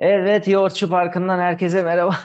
[0.00, 2.16] Evet, Yoğurtçu Parkı'ndan herkese merhaba.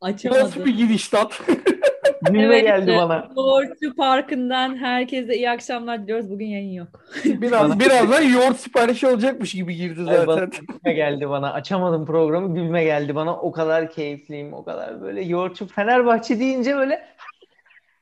[0.00, 0.42] Açamadım.
[0.44, 1.40] Nasıl bir giriş tat?
[2.22, 3.28] Gülme Evet, geldi bana.
[3.36, 6.30] Yoğurtçu Parkı'ndan herkese iyi akşamlar diliyoruz.
[6.30, 6.88] Bugün yayın yok.
[7.24, 10.66] Biraz, birazdan yoğurt siparişi olacakmış gibi girdi Ay, bana zaten.
[10.66, 11.52] gülme geldi bana.
[11.52, 13.36] Açamadım programı, gülme geldi bana.
[13.36, 17.06] O kadar keyifliyim, o kadar böyle Yoğurtçu Fenerbahçe deyince böyle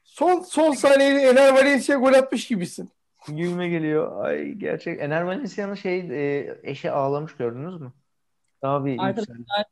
[0.04, 2.90] Son son saniyede Ener Valencia gol atmış gibisin.
[3.28, 4.24] Gülme geliyor.
[4.24, 5.00] Ay gerçek.
[5.00, 7.92] Ener Valencia'nın şey e, eşi ağlamış gördünüz mü?
[8.62, 9.64] Daha bir Arkadaşlar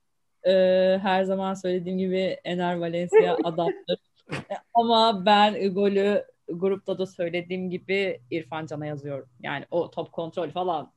[0.46, 0.52] e,
[0.98, 3.98] her zaman söylediğim gibi Ener Valencia adamdır.
[4.32, 9.28] E, Ama ben golü grupta da söylediğim gibi İrfan Can'a yazıyorum.
[9.40, 10.92] Yani o top kontrol falan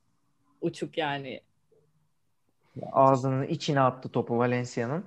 [0.60, 1.40] uçuk yani.
[2.92, 5.04] Ağzının içine attı topu Valencia'nın.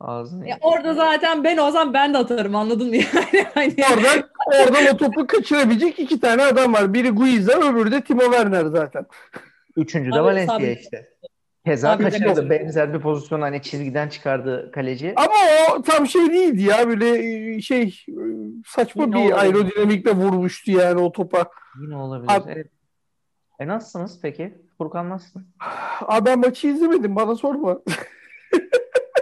[0.00, 3.46] Ağzını Ya orada zaten ben olsam ben de atarım anladın mı yani?
[3.54, 6.94] Hani- Oradan, oradan o topu kaçırabilecek iki tane adam var.
[6.94, 9.06] Biri Guiza öbürü de Timo Werner zaten.
[9.76, 11.08] Üçüncü de Abi, Valencia işte.
[11.66, 12.50] Keza Tabii, kaçırdı.
[12.50, 15.12] Benzer bir pozisyon hani çizgiden çıkardı kaleci.
[15.16, 15.34] Ama
[15.76, 17.08] o tam şey değildi ya böyle
[17.56, 18.14] e, şey e,
[18.66, 19.38] saçma Yine bir olabilir.
[19.38, 21.44] aerodinamikle vurmuştu yani o topa.
[21.82, 22.32] Yine olabilir.
[22.32, 22.66] Abi- Evet.
[23.60, 24.58] E nasılsınız peki?
[24.78, 25.46] Furkan nasılsın?
[26.00, 27.78] Abi ben maçı izlemedim bana sorma.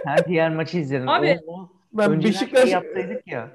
[0.07, 1.09] Her diğer maçı izledim.
[1.09, 3.51] Abi, O- Ben önceden Beşiktaş şey yapsaydık ya.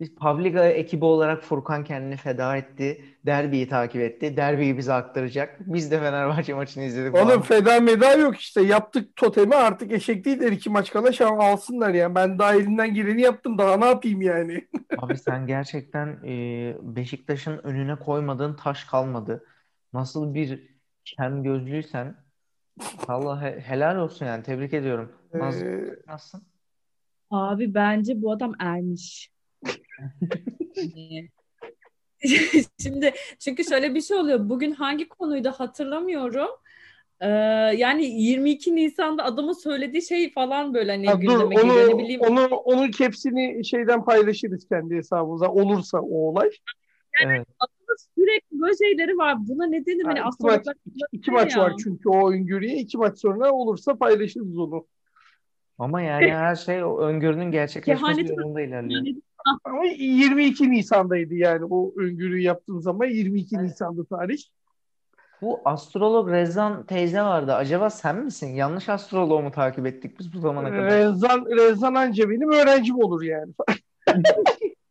[0.00, 3.04] Biz Pavliga ekibi olarak Furkan kendini feda etti.
[3.26, 4.36] Derbiyi takip etti.
[4.36, 5.56] Derbiyi bize aktaracak.
[5.60, 7.40] Biz de Fenerbahçe maçını izledik Oğlum falan.
[7.40, 8.62] feda meda yok işte.
[8.62, 10.52] Yaptık totemi artık eşek değiller.
[10.52, 12.14] iki maç kala şan alsınlar yani.
[12.14, 13.58] Ben daha elimden geleni yaptım.
[13.58, 14.68] Daha ne yapayım yani?
[14.98, 19.44] Abi sen gerçekten e, Beşiktaş'ın önüne koymadığın taş kalmadı.
[19.92, 20.68] Nasıl bir
[21.04, 22.14] şen gözlüysen
[23.08, 25.12] Allah he- helal olsun yani tebrik ediyorum.
[25.34, 26.42] Naz, Ee, nasılsın?
[27.30, 29.30] Abi bence bu adam ermiş.
[30.76, 31.28] Yani-
[32.82, 34.48] Şimdi çünkü şöyle bir şey oluyor.
[34.48, 36.48] Bugün hangi konuydu hatırlamıyorum.
[37.20, 37.28] Ee,
[37.76, 41.88] yani 22 Nisan'da adamın söylediği şey falan böyle hani ha, dur gündeme onu, geliyor.
[41.88, 42.20] Ne bileyim.
[42.20, 45.48] onu, onun capsini şeyden paylaşırız kendi hesabımıza.
[45.48, 46.50] Olursa o olay.
[47.24, 47.46] Evet.
[48.18, 49.36] Sürekli böyle şeyleri var.
[49.48, 50.04] Buna ne denir?
[50.04, 51.34] Hani Ha, iki maç, iki, iki ya.
[51.34, 52.76] maç var çünkü o öngörüye.
[52.76, 54.86] iki maç sonra olursa paylaşırız onu.
[55.78, 59.04] Ama yani her şey o öngörünün gerçekleşmesi yolunda ilerliyor.
[59.06, 59.20] Yani
[59.64, 64.38] Ama 22 Nisan'daydı yani o öngörüyü yaptığım zaman 22 Nisan'da tarih.
[65.42, 67.54] Bu astrolog Rezan teyze vardı.
[67.54, 68.48] Acaba sen misin?
[68.54, 70.90] Yanlış astroloğu mu takip ettik biz bu zamana kadar?
[70.90, 73.52] Rezan, Rezan anca benim öğrencim olur yani.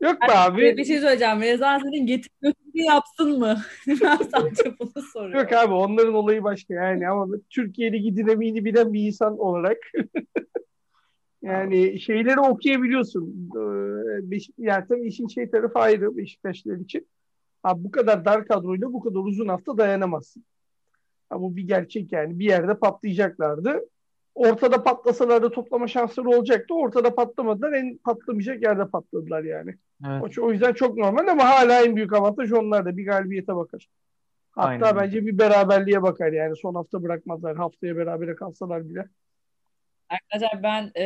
[0.00, 0.76] Yok be abi.
[0.76, 1.40] bir şey söyleyeceğim.
[1.40, 3.58] Rezan senin getir götürü yapsın mı?
[4.32, 5.40] sadece bunu soruyorum.
[5.40, 9.78] Yok abi onların olayı başka yani ama Türkiye Ligi dinamiğini bilen bir insan olarak
[11.42, 13.50] yani şeyleri okuyabiliyorsun.
[13.56, 17.06] Ee, Beş, yani tabii işin şey tarafı ayrı Beşiktaşlar için.
[17.62, 20.44] Abi bu kadar dar kadroyla bu kadar uzun hafta dayanamazsın.
[21.30, 22.38] Ha, bu bir gerçek yani.
[22.38, 23.80] Bir yerde patlayacaklardı.
[24.38, 26.74] Ortada patlasalar da toplama şansları olacaktı.
[26.74, 27.72] Ortada patlamadılar.
[27.72, 29.74] En patlamayacak yerde patladılar yani.
[30.06, 30.38] Evet.
[30.38, 32.96] O, o yüzden çok normal ama hala en büyük avantaj onlarda.
[32.96, 33.88] Bir galibiyete bakar.
[34.50, 34.96] Hatta Aynen.
[34.96, 36.56] bence bir beraberliğe bakar yani.
[36.56, 37.56] Son hafta bırakmazlar.
[37.56, 39.08] Haftaya berabere kalsalar bile.
[40.08, 41.04] Arkadaşlar ben e,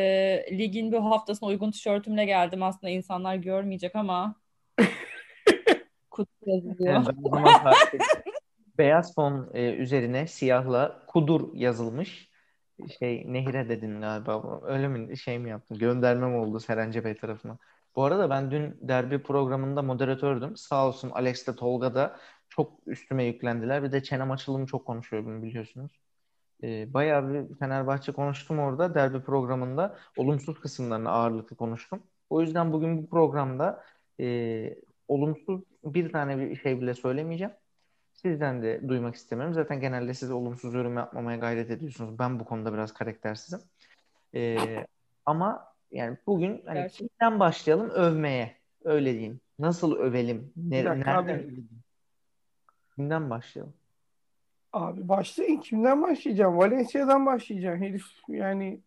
[0.51, 2.63] ligin bu haftasına uygun tişörtümle geldim.
[2.63, 4.35] Aslında insanlar görmeyecek ama
[6.11, 7.03] kutu yazılıyor.
[7.93, 8.01] Evet.
[8.77, 12.32] Beyaz fon e, üzerine siyahla kudur yazılmış.
[12.99, 14.59] Şey nehire dedin galiba.
[14.63, 15.77] Öyle mi şey mi yaptın?
[15.77, 17.57] Gönderme mi oldu Serence Bey tarafına?
[17.95, 20.57] Bu arada ben dün derbi programında moderatördüm.
[20.57, 22.19] Sağ olsun Alex de Tolga da
[22.49, 23.83] çok üstüme yüklendiler.
[23.83, 25.91] Bir de çenem açılımı çok konuşuyor bunu biliyorsunuz.
[26.63, 29.99] E, bayağı bir Fenerbahçe konuştum orada derbi programında.
[30.17, 32.03] Olumsuz kısımlarını ağırlıklı konuştum.
[32.29, 33.85] O yüzden bugün bu programda
[34.19, 34.75] e,
[35.07, 37.53] olumsuz bir tane bir şey bile söylemeyeceğim.
[38.25, 39.53] Sizden de duymak istemiyorum.
[39.53, 42.19] Zaten genelde siz olumsuz yorum yapmamaya gayret ediyorsunuz.
[42.19, 43.59] Ben bu konuda biraz karaktersizim.
[44.35, 44.85] Ee,
[45.25, 47.07] ama yani bugün hani Gerçekten.
[47.07, 47.89] kimden başlayalım?
[47.89, 48.55] Övmeye.
[48.83, 49.39] Öyle diyeyim.
[49.59, 50.53] Nasıl övelim?
[50.55, 51.31] Ne, nereden abi.
[51.31, 51.69] övelim?
[52.95, 53.73] Kimden başlayalım?
[54.73, 55.57] Abi başlayın.
[55.57, 56.57] Kimden başlayacağım?
[56.57, 57.81] Valencia'dan başlayacağım.
[57.81, 58.79] Herif yani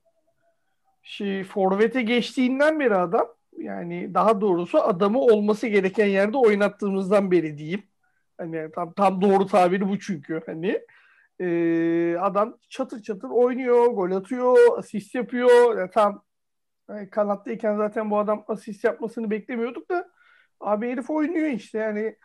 [1.03, 3.27] şey forvete geçtiğinden beri adam
[3.59, 7.83] yani daha doğrusu adamı olması gereken yerde oynattığımızdan beri diyeyim.
[8.38, 10.81] Hani tam tam doğru tabiri bu çünkü hani
[11.41, 15.79] Ee, adam çatır çatır oynuyor, gol atıyor, asist yapıyor.
[15.79, 16.23] Ya tam
[16.91, 20.11] yani kanattayken zaten bu adam asist yapmasını beklemiyorduk da
[20.61, 22.17] abi herif oynuyor işte yani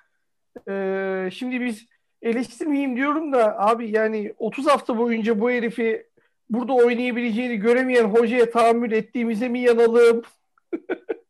[0.69, 1.85] Ee, şimdi biz
[2.21, 6.07] eleştirmeyeyim diyorum da abi yani 30 hafta boyunca bu herifi
[6.49, 10.21] burada oynayabileceğini göremeyen hocaya tahammül ettiğimize mi yanalım?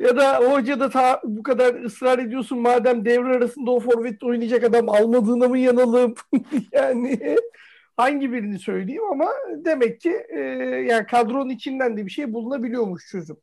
[0.00, 4.64] Ya da hoca da ta, bu kadar ısrar ediyorsun madem devre arasında o forvette oynayacak
[4.64, 6.14] adam almadığına mı yanalım?
[6.72, 7.36] yani
[7.96, 10.40] hangi birini söyleyeyim ama demek ki e,
[10.88, 13.36] yani kadronun içinden de bir şey bulunabiliyormuş çözüm.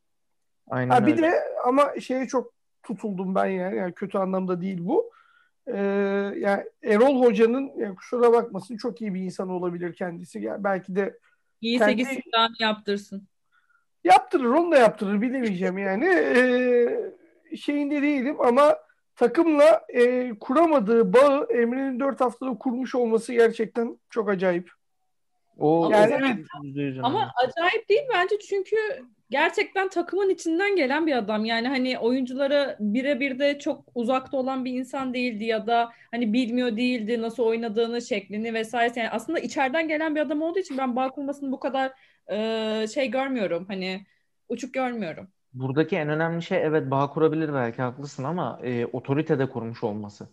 [0.70, 1.22] Aynen Ha, bir öyle.
[1.22, 1.32] de
[1.64, 2.52] ama şeye çok
[2.82, 5.10] tutuldum ben yani, yani kötü anlamda değil bu.
[5.66, 5.78] Ee,
[6.36, 10.40] yani Erol Hoca'nın yani kusura bakmasın çok iyi bir insan olabilir kendisi.
[10.40, 11.18] Yani belki de
[11.60, 13.28] İyi Kendi- 8 tane yaptırsın.
[14.08, 16.04] Yaptırır onu da yaptırır bilemeyeceğim yani.
[16.06, 18.78] Ee, şeyinde değilim ama
[19.16, 24.70] takımla e, kuramadığı bağı Emre'nin 4 haftada kurmuş olması gerçekten çok acayip.
[25.58, 26.46] O, Yani evet.
[27.02, 28.76] Ama acayip değil bence çünkü
[29.30, 31.44] gerçekten takımın içinden gelen bir adam.
[31.44, 36.76] Yani hani oyunculara birebir de çok uzakta olan bir insan değildi ya da hani bilmiyor
[36.76, 39.00] değildi nasıl oynadığını, şeklini vesaire.
[39.00, 41.92] Yani aslında içeriden gelen bir adam olduğu için ben bağ kurmasını bu kadar
[42.30, 43.64] e, şey görmüyorum.
[43.68, 44.06] Hani
[44.48, 45.28] uçuk görmüyorum.
[45.52, 50.28] Buradaki en önemli şey evet bağ kurabilir belki haklısın ama e, otorite de kurmuş olması.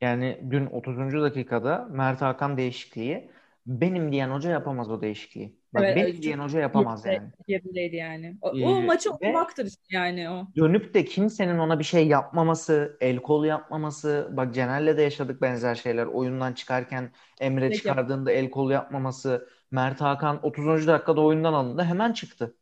[0.00, 1.22] Yani dün 30.
[1.22, 3.30] dakikada Mert Hakan değişikliği
[3.66, 5.56] benim diyen hoca yapamaz o değişikliği.
[5.76, 7.30] Bak Evet, evet, diyen hoca yapamaz Yerinde- yani.
[7.48, 8.36] Yerindeydi yani.
[8.40, 10.46] O, Ee, o maçı okumaktır işte yani o.
[10.56, 15.74] Dönüp de kimsenin ona bir şey yapmaması, el kol yapmaması, bak Cener'le de yaşadık benzer
[15.74, 16.06] şeyler.
[16.06, 17.78] Oyundan çıkarken Emre Peki.
[17.82, 20.86] çıkardığında el kol yapmaması, Mert Hakan 30.
[20.86, 22.56] dakikada oyundan alındı hemen çıktı.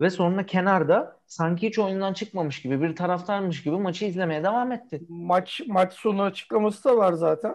[0.00, 5.02] Ve sonra kenarda sanki hiç oyundan çıkmamış gibi bir taraftarmış gibi maçı izlemeye devam etti.
[5.08, 7.54] Maç maç sonu açıklaması da var zaten.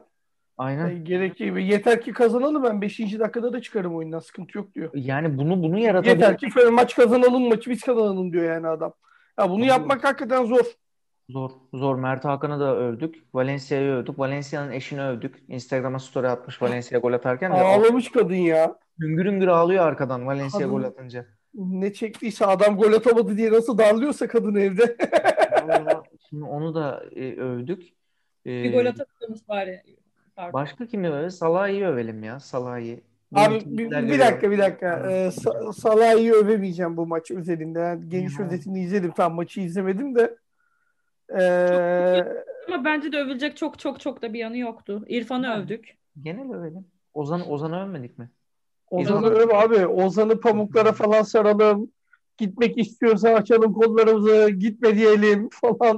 [0.57, 0.89] Aynen.
[0.89, 2.99] E, gerektiği gibi yeter ki kazanalım ben 5.
[2.99, 4.89] dakikada da çıkarım oyundan sıkıntı yok diyor.
[4.93, 6.13] Yani bunu bunu yaratabilir.
[6.15, 8.93] Yeter ki maç kazanalım maçı biz kazanalım diyor yani adam.
[9.39, 10.65] Ya bunu yapmak hakikaten zor.
[11.29, 11.49] Zor.
[11.73, 11.95] Zor.
[11.95, 13.15] Mert Hakan'ı da övdük.
[13.33, 14.19] Valencia'yı övdük.
[14.19, 15.43] Valencia'nın eşini övdük.
[15.47, 18.79] Instagram'a story atmış Valencia gol atarken de Ağlamış kadın ya.
[19.01, 21.25] hüngür hüngür ağlıyor arkadan Valencia Kadın- gol atınca.
[21.53, 24.97] Ne çektiyse adam gol atamadı diye nasıl darlıyorsa kadın evde.
[25.67, 27.83] Vallahi şimdi onu da e, övdük.
[28.45, 29.81] E, Bir gol atabiliyormuş bari.
[30.35, 30.53] Pardon.
[30.53, 31.29] başka kimi öve?
[31.29, 32.39] Salah'ı övelim ya.
[32.39, 32.97] Salah'ı.
[33.35, 35.11] Abi bir, bir dakika bir dakika.
[35.11, 37.79] Ee, Sa- Salah'ı övemeyeceğim bu maç üzerinde.
[37.79, 38.45] Yani geniş Ya.
[38.45, 39.11] özetini izledim.
[39.11, 40.37] Tam maçı izlemedim de.
[41.39, 42.25] Ee,
[42.67, 45.05] Ama bence de övülecek çok çok çok da bir yanı yoktu.
[45.07, 45.63] İrfan'ı Yani.
[45.63, 45.97] övdük.
[46.21, 46.85] Genel övelim.
[47.13, 48.29] Ozan Ozan'ı övmedik mi?
[48.89, 49.87] Ozan'ı öv abi.
[49.87, 51.91] Ozan'ı pamuklara falan saralım.
[52.37, 54.49] Gitmek istiyorsa açalım kollarımızı.
[54.49, 55.97] Gitme diyelim falan.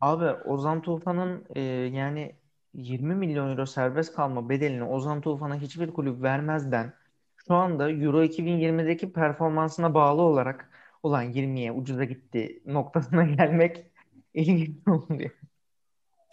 [0.00, 1.60] Abi Ozan Tufan'ın e,
[1.92, 2.32] yani
[2.74, 6.94] 20 milyon euro serbest kalma bedelini Ozan Tufan'a hiçbir kulüp vermezden
[7.48, 10.70] şu anda Euro 2020'deki performansına bağlı olarak
[11.02, 13.86] ulan 20'ye ucuza gitti noktasına gelmek
[14.34, 15.30] ilginç oluyor.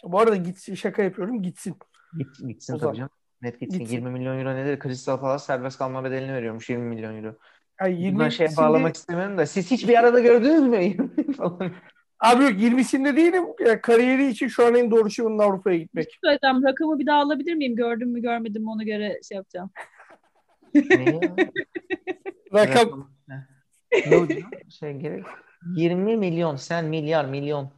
[0.04, 1.76] Bu arada gitsin şaka yapıyorum gitsin.
[2.18, 2.86] Git, gitsin Ozan.
[2.88, 3.10] tabii canım.
[3.42, 3.78] Net gitsin.
[3.78, 3.94] Gitsin.
[3.96, 4.80] 20 milyon euro nedir?
[4.82, 7.36] Crystal Palace serbest kalma bedelini veriyormuş 20 milyon euro.
[7.80, 11.08] Yani Ben 20 şeye şimdi- bağlamak istemiyorum da siz hiç bir arada gördünüz mü?
[11.36, 11.72] falan.
[12.22, 13.44] Abi yok 20'sinde değilim.
[13.66, 16.18] Ya, kariyeri için şu an en doğru şey onun Avrupa'ya gitmek.
[16.24, 17.76] Söyleyeceğim rakamı bir daha alabilir miyim?
[17.76, 19.70] Gördüm mü görmedim mi ona göre şey yapacağım.
[22.54, 23.46] Rakam Ne?
[24.68, 25.24] Şey gerek.
[25.76, 27.70] 20 milyon sen milyar milyon.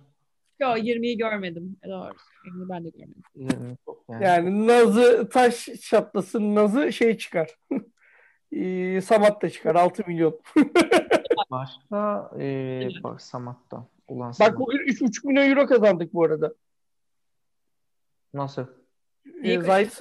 [0.61, 1.76] Yo 20'yi görmedim.
[1.82, 2.12] E, Doğru.
[2.47, 3.23] 20'yi ben de görmedim.
[3.35, 4.25] 20 çok yani.
[4.25, 7.50] yani Nazı taş çatlasın Nazı şey çıkar.
[9.02, 10.40] Samat da çıkar 6 milyon.
[11.50, 13.94] Başka e, bak Samat'ta.
[14.09, 16.55] Ulan Bak bugün 3,5 milyon euro kazandık bu arada.
[18.35, 18.67] Nasıl?
[19.43, 20.00] Ee, Zayt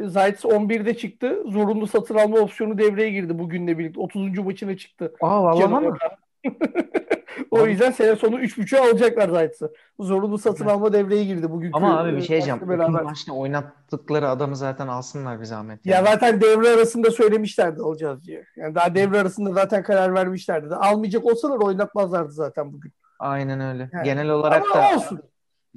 [0.00, 1.42] Zayt 11'de çıktı.
[1.46, 4.00] Zorunlu satın alma opsiyonu devreye girdi bugünle birlikte.
[4.00, 4.38] 30.
[4.38, 5.14] maçına çıktı.
[5.20, 5.96] Aa vallahi mı?
[7.50, 9.72] o yüzden sene sonu 3.5'e alacaklar Zayt'sı.
[10.00, 10.74] Zorunlu satın Evet.
[10.74, 12.60] alma devreye girdi bugünkü Ama abi bir şey diyeceğim.
[12.60, 13.02] maçla 30 beraber.
[13.02, 15.86] maçta oynattıkları adamı zaten alsınlar bir zahmet.
[15.86, 16.06] Ya yani.
[16.06, 18.44] zaten devre arasında söylemişlerdi alacağız diye.
[18.56, 20.74] Yani daha devre arasında zaten karar vermişlerdi.
[20.74, 22.92] Almayacak olsalar oynatmazlardı zaten bugün.
[23.20, 23.90] Aynen öyle.
[23.92, 24.04] Yani.
[24.04, 25.20] Genel olarak Ama da olsun.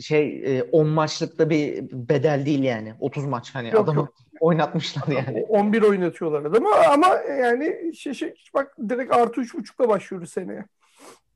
[0.02, 2.94] şey e, 10 maçlıkta bir bedel değil yani.
[3.00, 4.14] 30 maç hani Yok, adamı yok.
[4.40, 5.44] oynatmışlar yani.
[5.50, 7.08] 11 oynatıyorlar adamı ama
[7.40, 10.66] yani şey, şey, bak direkt artı 3.5'la başlıyoruz seneye.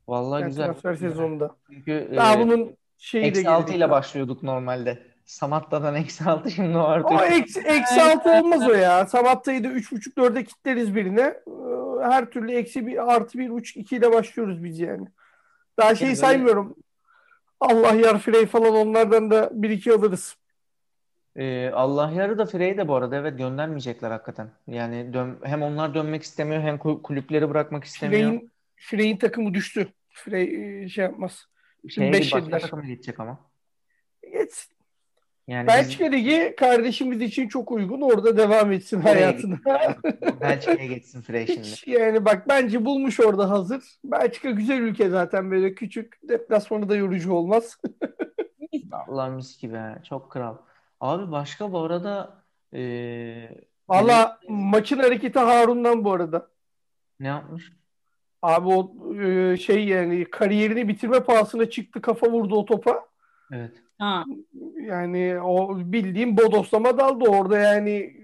[0.08, 0.64] Vallahi Yani güzel.
[0.64, 1.56] transfer sezonunda.
[1.70, 3.76] Çünkü Daha e, bunun şeyi de eksi 6 gelecek.
[3.76, 4.98] ile başlıyorduk normalde.
[5.24, 7.32] Samatta'dan eksi 6 şimdi o artı O üç.
[7.32, 9.06] eksi, eksi 6 olmaz o ya.
[9.06, 11.20] Samatta'yı da 3.5-4'e kitleriz birine.
[11.20, 15.06] Ee, Her türlü eksi bir artı 1.5 2 ile başlıyoruz biz yani.
[15.78, 16.76] Daha şeyi Yani saymıyorum.
[17.60, 20.36] Allah yar Frey falan onlardan da 1-2 alırız.
[21.36, 24.50] Ee, Allah yarı da Frey'i de bu arada evet göndermeyecekler hakikaten.
[24.66, 28.30] Yani dön, hem onlar dönmek istemiyor hem kul- kulüpleri bırakmak istemiyor.
[28.30, 29.92] Frey'in Frey'in takımı düştü.
[30.10, 31.46] Frey e, şey yapmaz.
[31.88, 32.60] Şeye beş bir başka yediler.
[32.60, 33.38] takıma gidecek ama.
[34.32, 34.77] Geçsin.
[35.48, 38.00] Yani Belçika Ligi kardeşimiz için çok uygun.
[38.00, 39.58] Orada devam etsin Oraya hayatına.
[39.64, 41.62] biz, Belçika'ya geçsin şimdi.
[41.62, 43.84] Hiç yani bak bence bulmuş orada hazır.
[44.04, 46.18] Belçika güzel ülke zaten böyle küçük.
[46.28, 47.78] Deplasmanı da yorucu olmaz.
[48.92, 49.78] Allah mis gibi.
[50.08, 50.56] Çok kral.
[51.00, 56.48] Abi başka bu arada eee, Valla maçın hareketi Harun'dan bu arada.
[57.20, 57.72] ne yapmış?
[58.42, 63.08] Abi o e, şey yani kariyerini bitirme pahasına çıktı kafa vurdu o topa.
[63.52, 63.82] Evet.
[63.98, 64.24] Ha.
[64.86, 68.18] Yani o bildiğim bodoslama daldı orada yani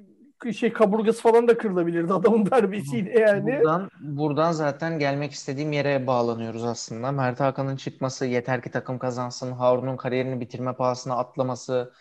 [0.53, 3.57] şey kaburgası falan da kırılabilirdi adamın darbesiyle yani.
[3.57, 7.13] Buradan, buradan zaten gelmek istediğim yere bağlanıyoruz aslında.
[7.13, 11.93] Mert Hakan'ın çıkması, yeter ki takım kazansın, Harun'un kariyerini bitirme pahasına atlaması,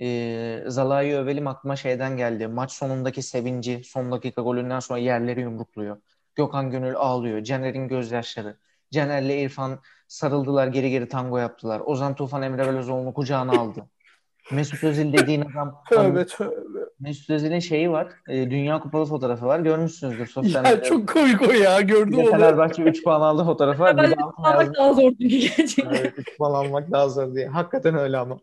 [0.00, 2.46] e, Zalai övelim aklıma şeyden geldi.
[2.46, 5.96] Maç sonundaki sevinci, son dakika golünden sonra yerleri yumrukluyor.
[6.34, 7.42] Gökhan Gönül ağlıyor.
[7.42, 8.56] Caner'in gözyaşları.
[8.94, 9.78] Caner'le İrfan
[10.08, 11.82] sarıldılar, geri geri tango yaptılar.
[11.84, 13.86] Ozan Tufan Emre Belözoğlu'nu kucağına aldı.
[14.52, 16.54] Mesut Özil dediğin adam Tövbe tövbe.
[17.00, 18.08] Mesut Özil'in şeyi var.
[18.28, 19.60] e, Dünya Kupalı fotoğrafı var.
[19.60, 20.82] Görmüşsünüzdür sosyal Ya medyada.
[20.88, 22.30] çok komik o ya gördüm onu.
[22.30, 23.96] Fenerbahçe 3 puan aldı fotoğrafı var.
[23.96, 25.94] Bir de Almak daha zor çünkü gerçekten.
[25.94, 27.46] Evet, 3 puan almak daha zor diye.
[27.48, 28.38] Hakikaten öyle ama.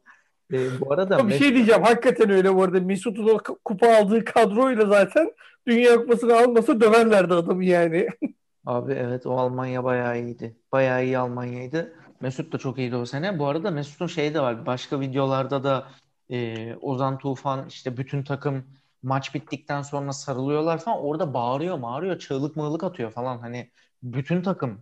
[0.53, 4.25] E, bu arada bir şey diyeceğim hakikaten öyle bu arada Mesut'un o k- kupa aldığı
[4.25, 5.31] kadroyla zaten
[5.67, 8.07] Dünya Kupası'nı almasa döverlerdi adamı yani.
[8.67, 10.55] Abi evet o Almanya bayağı iyiydi.
[10.71, 11.93] Bayağı iyi Almanya'ydı.
[12.21, 13.39] Mesut da çok iyiydi o sene.
[13.39, 14.65] Bu arada Mesut'un şeyi de var.
[14.65, 15.87] Başka videolarda da
[16.29, 18.65] e, Ozan Tufan işte bütün takım
[19.03, 21.03] maç bittikten sonra sarılıyorlar falan.
[21.03, 23.37] Orada bağırıyor, bağırıyor, çığlık mığlık atıyor falan.
[23.37, 23.71] Hani
[24.03, 24.81] bütün takım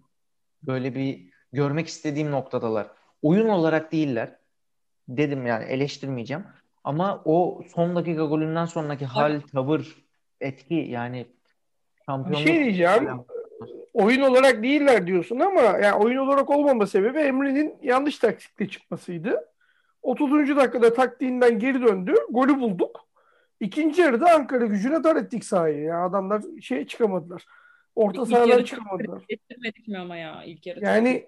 [0.64, 2.88] böyle bir görmek istediğim noktadalar.
[3.22, 4.36] Oyun olarak değiller.
[5.08, 6.44] Dedim yani eleştirmeyeceğim.
[6.84, 9.96] Ama o son dakika golünden sonraki hal, tavır,
[10.42, 13.26] etki yani Bir şampiyonluk şey diyeceğim.
[13.94, 19.46] Oyun olarak değiller diyorsun ama yani oyun olarak olmama sebebi Emre'nin yanlış taktikle çıkmasıydı.
[20.02, 20.56] 30.
[20.56, 22.16] dakikada taktiğinden geri döndü.
[22.30, 23.06] Golü bulduk.
[23.60, 25.80] İkinci yarıda Ankara gücüne dar ettik sahayı.
[25.80, 27.46] Yani adamlar şeye çıkamadılar.
[27.96, 29.22] Orta sahalara çıkamadılar.
[29.30, 30.80] Getirmedik mi ama ya ilk yarı?
[30.80, 31.28] Yani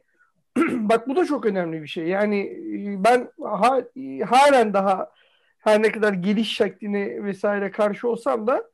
[0.71, 2.07] bak bu da çok önemli bir şey.
[2.07, 3.81] Yani e, ben ha,
[4.25, 5.11] halen daha
[5.59, 8.69] her ne kadar geliş şekline vesaire karşı olsam da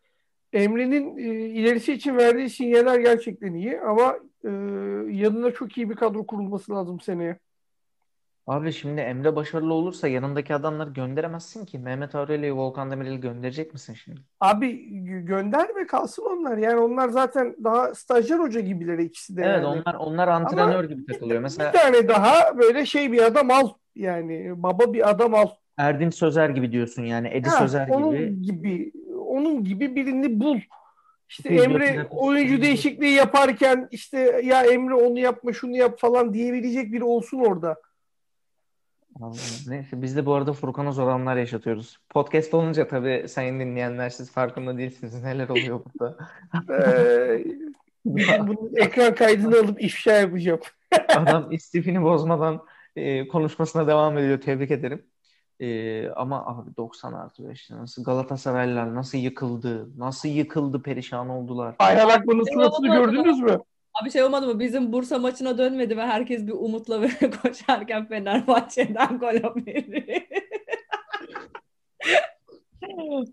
[0.53, 4.49] Emre'nin e, ilerisi için verdiği sinyaller gerçekten iyi ama e,
[5.15, 7.37] yanına çok iyi bir kadro kurulması lazım seneye.
[8.47, 11.79] Abi şimdi Emre başarılı olursa yanındaki adamları gönderemezsin ki.
[11.79, 14.19] Mehmet Aurelio'yu, Volkan Demirel'i gönderecek misin şimdi?
[14.39, 16.57] Abi gö- gönderme kalsın onlar.
[16.57, 19.65] Yani onlar zaten daha stajyer hoca gibiler ikisi de Evet yani.
[19.67, 21.41] onlar onlar antrenör gibi takılıyor.
[21.41, 23.69] Mesela Bir tane daha böyle şey bir adam al.
[23.95, 25.47] Yani baba bir adam al.
[25.77, 27.29] Erdinç Sözer gibi diyorsun yani.
[27.33, 28.41] Edi Ha, Sözer onun gibi.
[28.41, 28.91] gibi
[29.33, 30.59] onun gibi birini bul.
[31.29, 32.61] İşte Fizyoterapist Emre oyuncu gibi.
[32.61, 37.77] değişikliği yaparken işte ya Emre onu yapma şunu yap falan diyebilecek biri olsun orada.
[39.19, 41.97] Vallahi Neyse biz de bu arada Furkan'a zor anlar yaşatıyoruz.
[42.09, 45.23] Podcast olunca tabii sayın dinleyenler siz farkında değilsiniz.
[45.23, 46.17] Neler oluyor burada.
[46.69, 47.45] Ee,
[48.05, 50.59] bunun ekran kaydını alıp ifşa yapacağım.
[51.15, 54.41] Adam istifini bozmadan e, konuşmasına devam ediyor.
[54.41, 55.05] Tebrik ederim.
[55.63, 59.89] E, ama abi 90 artı 5 nasıl Galatasaraylılar nasıl yıkıldı?
[59.97, 60.81] Nasıl yıkıldı?
[60.81, 61.75] Perişan oldular.
[61.79, 63.57] Ayhan Akman'ın suratını gördünüz mü?
[64.01, 64.59] Abi şey olmadı mı?
[64.59, 70.27] Bizim Bursa maçına dönmedi ve herkes bir umutla böyle koşarken Fenerbahçe'den gol haberi.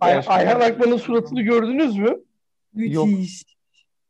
[0.01, 2.21] Ay- Ayhan Akman'ın suratını gördünüz mü?
[2.73, 2.95] Müthiş.
[2.95, 3.09] Yok,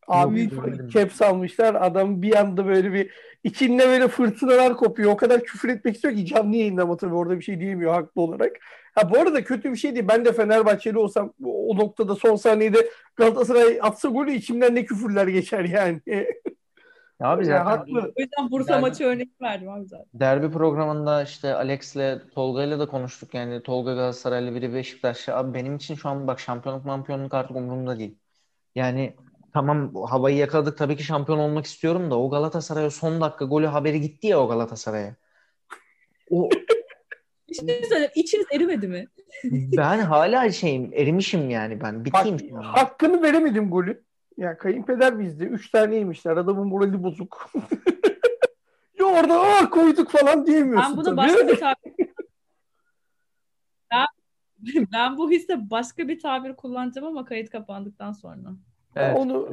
[0.08, 0.88] görmedim.
[0.88, 1.74] caps almışlar.
[1.74, 3.10] Adam bir anda böyle bir
[3.44, 5.10] içinde böyle fırtınalar kopuyor.
[5.12, 8.22] O kadar küfür etmek istiyor ki canlı yayında ama tabii orada bir şey diyemiyor haklı
[8.22, 8.52] olarak.
[8.94, 10.08] Ha bu arada kötü bir şey değil.
[10.08, 15.64] Ben de Fenerbahçeli olsam o noktada son saniyede Galatasaray atsa golü içimden ne küfürler geçer
[15.64, 16.00] yani.
[16.06, 16.24] Ya
[17.20, 18.12] abi Ya zaten haklı.
[18.16, 20.06] O yüzden Bursa Yani- maçı örnek verdim abi zaten.
[20.14, 23.34] derbi programında işte Alex'le Tolga'yla da konuştuk.
[23.34, 25.36] Yani Tolga Galatasaraylı biri Beşiktaşlı.
[25.36, 28.14] Abi benim için şu an bak şampiyonluk mampiyonluk artık umurumda değil.
[28.74, 29.14] Yani
[29.52, 34.00] tamam havayı yakaladık tabii ki şampiyon olmak istiyorum da o Galatasaray'a son dakika golü haberi
[34.00, 35.16] gitti ya o Galatasaray'a.
[36.30, 36.48] O
[37.48, 38.12] Bir şey söyleyeyim.
[38.14, 39.06] İçiniz erimedi mi?
[39.76, 42.62] ben hala şeyim erimişim yani ben Bak, biteyim şu an.
[42.62, 44.04] hakkını veremedim golü.
[44.36, 45.44] Ya kayınpeder bizde.
[45.44, 46.36] Üç tane yemişler.
[46.36, 47.50] Adamın morali bozuk.
[48.98, 51.16] ya orada aa koyduk falan diyemiyorsun Ben bunu tabii.
[51.16, 51.92] başka bir tabir
[53.92, 54.06] ben,
[54.92, 58.48] ben bu hisse başka bir tabir kullanacağım ama kayıt kapandıktan sonra.
[58.96, 59.16] Evet.
[59.16, 59.48] Onu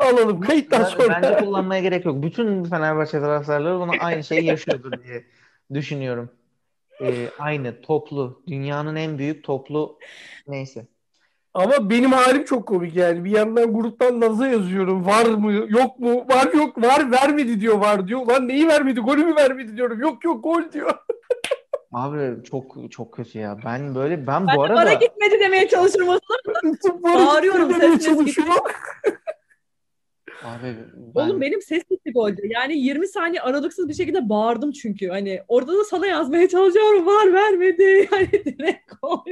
[0.00, 1.08] alalım kayıttan sonra.
[1.08, 2.22] Bence kullanmaya gerek yok.
[2.22, 5.24] Bütün Fenerbahçe taraftarları buna aynı şeyi yaşıyordur diye
[5.74, 6.30] düşünüyorum.
[7.00, 8.42] Ee, aynı toplu.
[8.46, 9.98] Dünyanın en büyük toplu
[10.48, 10.86] neyse.
[11.54, 13.24] Ama benim halim çok komik yani.
[13.24, 15.06] Bir yandan gruptan Naz'a yazıyorum.
[15.06, 15.52] Var mı?
[15.52, 16.26] Yok mu?
[16.28, 16.82] Var yok.
[16.82, 18.26] Var vermedi diyor var diyor.
[18.26, 19.00] Lan neyi vermedi?
[19.00, 20.00] Golü mü vermedi diyorum.
[20.00, 20.92] Yok yok gol diyor.
[21.96, 23.58] Abi çok çok kötü ya.
[23.64, 27.02] Ben böyle ben, Ben bu arada bana gitmedi demeye çalışırım o zaman.
[27.02, 28.46] Bağırıyorum, Demeye ses ses çalışıyor.
[30.44, 30.76] abi
[31.14, 32.42] ben Oğlum benim ses gitti golde.
[32.44, 35.08] Yani 20 saniye aralıksız bir şekilde bağırdım çünkü.
[35.08, 37.06] Hani orada da sana yazmaya çalışıyorum.
[37.06, 38.08] Var vermedi.
[38.12, 39.24] Yani direkt gol.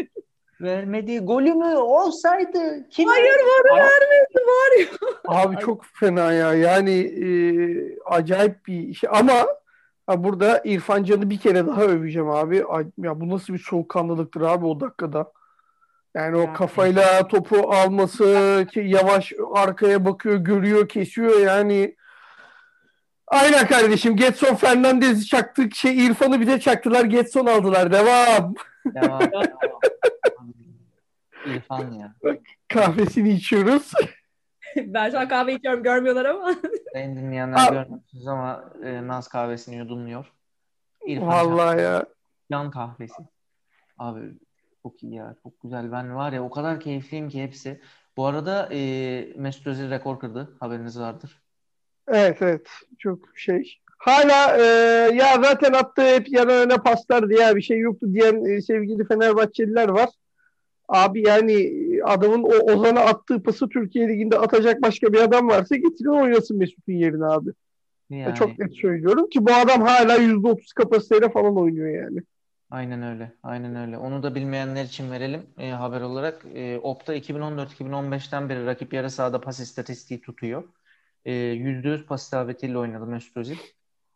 [0.60, 4.86] vermediği golü mü olsaydı kim Hayır var vermedi var ya.
[5.26, 6.54] Abi çok fena ya.
[6.54, 7.28] Yani e,
[8.04, 9.46] acayip bir şey ama
[10.06, 12.64] ha, burada İrfan Can'ı bir kere daha öveceğim abi.
[12.64, 15.32] Ay- Ya bu nasıl bir soğukkanlılıktır abi o dakikada.
[16.14, 21.96] Yani o kafayla topu alması, ki yavaş arkaya bakıyor, görüyor, kesiyor yani.
[23.26, 24.16] Aynen kardeşim.
[24.16, 25.74] Getson Fernandez'i çaktık.
[25.74, 27.04] Şey İrfan'ı bir de çaktılar.
[27.04, 27.92] Getson aldılar.
[27.92, 28.54] Devam.
[28.94, 29.80] Devam, devam.
[31.46, 32.14] İrfan ya.
[32.68, 33.92] Kahvesini içiyoruz.
[34.86, 36.54] Ben şu an kahve içiyorum görmüyorlar ama.
[36.92, 40.32] Sayın dinleyenler görmüyorsunuz ama e, Naz kahvesini yudumluyor.
[41.06, 42.06] İrfan Vallahi ya.
[42.50, 43.22] Can kahvesi.
[43.98, 44.20] Abi
[44.82, 45.34] çok iyi ya.
[45.42, 45.92] Çok güzel.
[45.92, 47.80] Ben var ya o kadar keyifliyim ki hepsi.
[48.16, 48.78] Bu arada e,
[49.36, 50.56] Mesut Özil rekor kırdı.
[50.60, 51.42] Haberiniz vardır.
[52.08, 53.80] Evet evet çok şey.
[53.98, 54.62] Hala e,
[55.14, 59.88] ya zaten attığı hep yana öne paslar diye bir şey yoktu diyen e, sevgili Fenerbahçeliler
[59.88, 60.08] var.
[60.88, 65.76] Abi yani e, adamın o Ozan'a attığı pası Türkiye Ligi'nde atacak başka bir adam varsa
[65.76, 67.50] getirin oynasın Mesut'un yerine abi.
[68.10, 72.20] Yani, Çok net söylüyorum ki bu adam hala %30 kapasiteyle falan oynuyor yani.
[72.70, 73.32] Aynen öyle.
[73.42, 73.98] Aynen öyle.
[73.98, 76.44] Onu da bilmeyenler için verelim e, haber olarak.
[76.54, 80.64] E, Opta 2014-2015'ten beri rakip yarı sahada pas istatistiği tutuyor.
[81.24, 83.56] E, %100 pas isabetiyle oynadı Mesut Özil.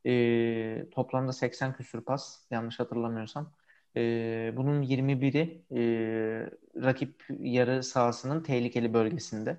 [0.06, 3.52] E, toplamda 80 küsür pas yanlış hatırlamıyorsam.
[3.96, 4.00] E,
[4.56, 5.80] bunun 21'i e,
[6.82, 9.58] rakip yarı sahasının tehlikeli bölgesinde.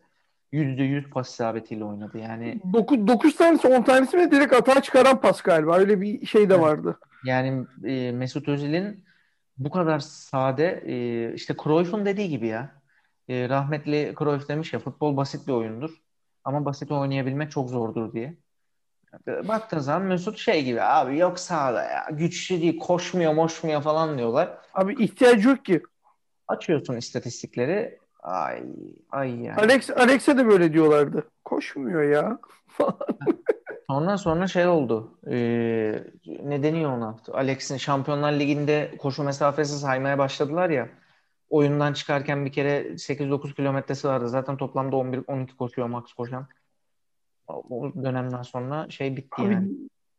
[0.53, 2.17] %100 pas isabetiyle oynadı.
[2.17, 5.77] Yani 9, 9 tanesi 10 tanesi mi direkt atağa çıkaran pas galiba.
[5.77, 6.99] Öyle bir şey de vardı.
[7.25, 9.03] Yani e, Mesut Özil'in
[9.57, 12.81] bu kadar sade e, işte Cruyff'un dediği gibi ya.
[13.29, 16.01] E, rahmetli Cruyff demiş ya futbol basit bir oyundur
[16.43, 18.37] ama basit oynayabilmek çok zordur diye.
[19.27, 24.17] E, Baktığın zaman Mesut şey gibi abi yok sahada ya güçlü değil koşmuyor moşmuyor falan
[24.17, 24.57] diyorlar.
[24.73, 25.81] Abi ihtiyacı yok ki.
[26.47, 28.63] Açıyorsun istatistikleri ay
[29.11, 29.59] ay yani.
[29.59, 31.23] Alex Alex'e de böyle diyorlardı.
[31.45, 32.39] Koşmuyor ya.
[33.89, 35.17] Sonra sonra şey oldu.
[35.27, 36.03] Ee,
[36.43, 37.17] ne deniyor ona?
[37.33, 40.89] Alex'in Şampiyonlar Ligi'nde koşu mesafesi saymaya başladılar ya.
[41.49, 44.29] Oyundan çıkarken bir kere 8-9 kilometresi vardı.
[44.29, 46.47] Zaten toplamda 11-12 koşuyor max koşan.
[47.49, 49.71] O dönemden sonra şey bitti Abi yani.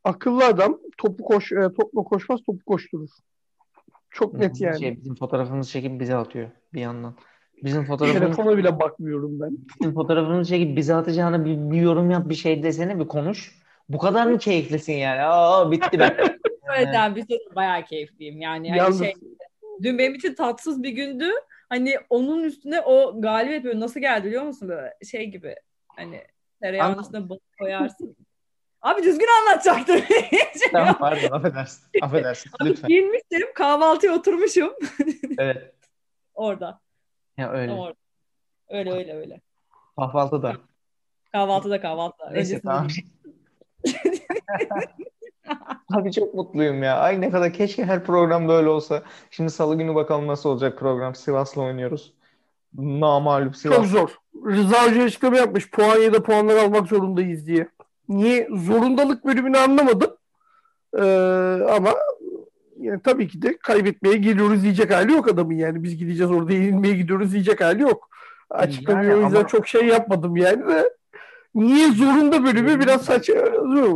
[0.04, 3.08] akıllı adam topu koş e, topla koşmaz topu koşturur.
[4.10, 4.78] Çok net yani.
[4.78, 7.14] Şey, bizim fotoğrafımızı çekip bize atıyor bir yandan.
[7.64, 9.58] Bizim fotoğrafımız, Telefona bile bakmıyorum ben.
[9.80, 13.60] bizim fotoğrafımızı çekip bize atacağına bir, bir yorum yap, bir şey desene, bir konuş.
[13.88, 15.22] Bu kadar mı keyiflisin yani?
[15.22, 16.16] Aa bitti ben.
[16.76, 18.40] Evet abi bir şey bayağı keyifliyim.
[18.40, 19.14] Yani hani Yalnız şey
[19.82, 21.30] dün benim için tatsız bir gündü.
[21.68, 25.54] Hani onun üstüne o galibiyet böyle nasıl geldi biliyor musun böyle şey gibi
[25.86, 26.20] hani
[26.62, 27.04] tereyağının Anladım.
[27.04, 28.16] üstüne balık koyarsın.
[28.82, 30.00] Abi düzgün anlatacaktım.
[30.72, 31.84] Tamam pardon affedersin.
[32.02, 32.88] Affedersin lütfen.
[32.88, 34.72] Giyinmişim kahvaltıya oturmuşum
[35.38, 35.74] Evet.
[36.34, 36.80] orada.
[37.36, 37.72] Ya öyle.
[37.72, 37.96] Orada.
[38.68, 39.40] Öyle öyle öyle.
[39.96, 40.56] Kahvaltıda.
[41.32, 42.30] Kahvaltıda kahvaltıda.
[42.30, 42.88] Neyse tamam.
[42.88, 43.06] değil.
[45.94, 46.98] Abi çok mutluyum ya.
[46.98, 49.02] Ay ne kadar keşke her program böyle olsa.
[49.30, 51.14] Şimdi salı günü bakalım nasıl olacak program.
[51.14, 52.12] Sivas'la oynuyoruz.
[52.74, 53.86] Namalup çok Sivas.
[53.90, 54.16] zor.
[54.46, 55.70] Rıza Hoca açıklama yapmış.
[55.70, 57.68] Puan ya da puanlar almak zorundayız diye.
[58.08, 58.48] Niye?
[58.54, 60.10] Zorundalık bölümünü anlamadım.
[60.98, 61.02] Ee,
[61.70, 61.94] ama
[62.80, 65.82] yani tabii ki de kaybetmeye geliyoruz diyecek hali yok adamın yani.
[65.82, 68.08] Biz gideceğiz orada yenilmeye gidiyoruz diyecek hali yok.
[68.50, 70.90] Açıklamayı Yani o yüzden ama- çok şey yapmadım yani de.
[71.54, 73.34] Niye zorunda bölümü biraz saçma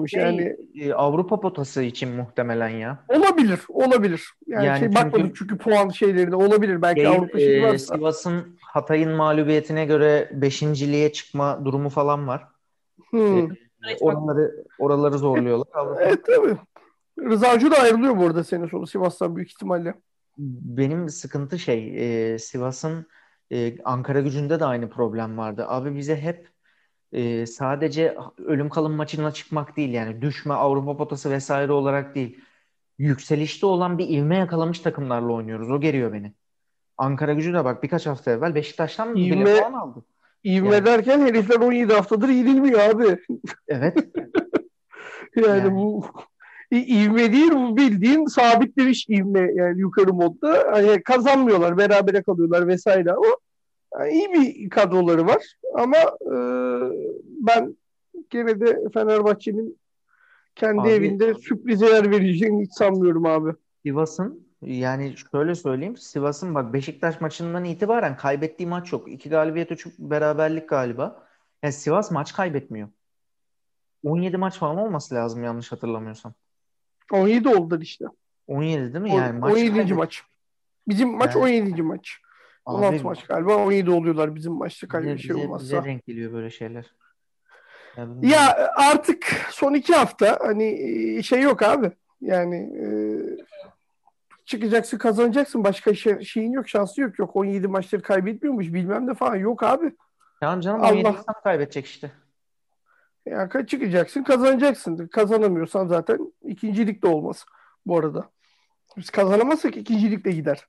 [0.07, 0.57] Şey, yani.
[0.81, 3.05] e, Avrupa potası için muhtemelen ya.
[3.09, 4.29] Olabilir, olabilir.
[4.47, 6.83] Yani, Yani şey çünkü- bakmadık çünkü puan şeylerine olabilir.
[6.83, 7.95] Belki Değil, Avrupa şeyi e, varsa.
[7.95, 12.45] Sivas'ın Hatay'ın mağlubiyetine göre beşinciliğe çıkma durumu falan var.
[13.11, 13.49] Hmm.
[14.01, 15.67] Oraları oraları zorluyorlar.
[15.75, 16.57] Avrupa Evet tabii.
[17.31, 19.95] Rıza Hoca da ayrılıyor bu arada sene sonu Sivas'tan büyük ihtimalle.
[20.38, 21.95] Benim sıkıntı şey
[22.33, 23.07] e, Sivas'ın
[23.53, 25.64] e, Ankara gücünde de aynı problem vardı.
[25.69, 26.49] Abi bize hep
[27.14, 32.38] e, sadece ölüm kalım maçına çıkmak değil yani düşme Avrupa potası vesaire olarak değil.
[32.98, 35.70] Yükselişte olan bir ivme yakalamış takımlarla oynuyoruz.
[35.70, 36.33] O geriyor beni.
[36.98, 40.05] Ankara gücü de bak birkaç hafta evvel Beşiktaş'tan bile İvme- puan aldı.
[40.44, 40.87] İvme Yani.
[40.87, 43.18] derken herifler 17 haftadır yenilmiyor abi.
[43.68, 44.09] Evet.
[45.37, 45.74] Yani, Yani.
[45.74, 46.07] bu
[46.72, 50.64] ivme değil bu bildiğin sabitlemiş ivme yani yukarı modda.
[50.72, 53.27] Hani kazanmıyorlar, berabere kalıyorlar vesaire ama
[53.99, 55.43] yani iyi bir kadroları var.
[55.75, 56.37] Ama e,
[57.27, 57.77] ben
[58.31, 59.79] gene de Fenerbahçe'nin
[60.55, 63.51] kendi Abi- evinde sürprize yer vereceğini hiç sanmıyorum abi.
[63.87, 65.97] Sivas'ın Yani şöyle söyleyeyim.
[65.97, 69.13] Sivas'ın bak Beşiktaş maçından itibaren kaybettiği maç yok.
[69.13, 71.27] İki galibiyet, üç beraberlik galiba.
[71.63, 72.89] Yani Sivas maç kaybetmiyor.
[74.05, 76.35] 17 maç falan olması lazım yanlış hatırlamıyorsam.
[77.13, 78.05] 17 oldular işte.
[78.47, 79.13] 17 değil mi?
[79.13, 79.73] O- Yani maç 17.
[79.77, 80.23] kaybet- maç.
[80.89, 81.83] Bizim maç Yani- 17.
[81.83, 82.21] maç.
[82.64, 85.64] 16 Abi, maç galiba 17 oluyorlar bizim maçta bize, kaybı şey bize, olmazsa.
[85.64, 86.94] bize denk geliyor böyle şeyler.
[87.96, 88.09] Ya.
[88.22, 90.64] Ya artık son iki hafta hani
[91.18, 91.92] e, şey yok abi.
[92.20, 92.87] Yani e,
[94.44, 95.64] çıkacaksın kazanacaksın.
[95.64, 97.18] Başka şey, şeyin yok şansı yok.
[97.18, 99.37] Yok 17 maçları kaybetmiyormuş bilmem ne falan.
[99.37, 99.92] Yok abi.
[100.40, 100.92] Tamam canım Allah.
[100.92, 102.11] 17 insan kaybedecek işte.
[103.27, 105.07] Yani ka- çıkacaksın kazanacaksın.
[105.09, 107.44] Kazanamıyorsan zaten ikincilik de olmaz
[107.87, 108.31] bu arada.
[108.96, 110.66] Biz kazanamazsak ikincilik de gider.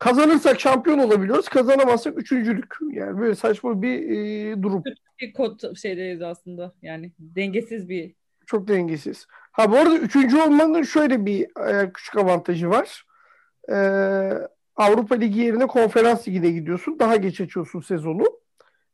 [0.00, 1.48] Kazanırsak şampiyon olabiliyoruz.
[1.48, 2.74] Kazanamazsak üçüncülük.
[2.90, 4.82] Yani böyle saçma bir e, durum.
[5.20, 6.72] Bir kod şeydeyiz aslında.
[6.82, 8.14] Yani dengesiz bir
[8.46, 9.26] Çok dengesiz.
[9.52, 13.04] Ha bu arada üçüncü olmanın şöyle bir e, küçük avantajı var.
[13.68, 13.76] E,
[14.76, 16.98] Avrupa Ligi yerine Konferans Ligi'ne gidiyorsun.
[16.98, 18.24] Daha geç açıyorsun sezonu.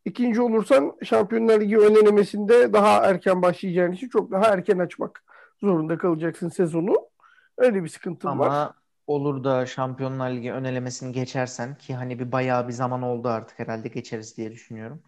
[0.05, 5.25] İkinci olursan Şampiyonlar Ligi önlenemesinde daha erken başlayacağın için çok daha erken açmak
[5.61, 6.95] zorunda kalacaksın sezonu.
[7.59, 8.73] Öyle bir sıkıntım var.
[9.07, 13.59] Olur da Şampiyonlar Ligi ön elemesini geçersen ki hani bir bayağı bir zaman oldu artık
[13.59, 15.03] herhalde geçeriz diye düşünüyorum.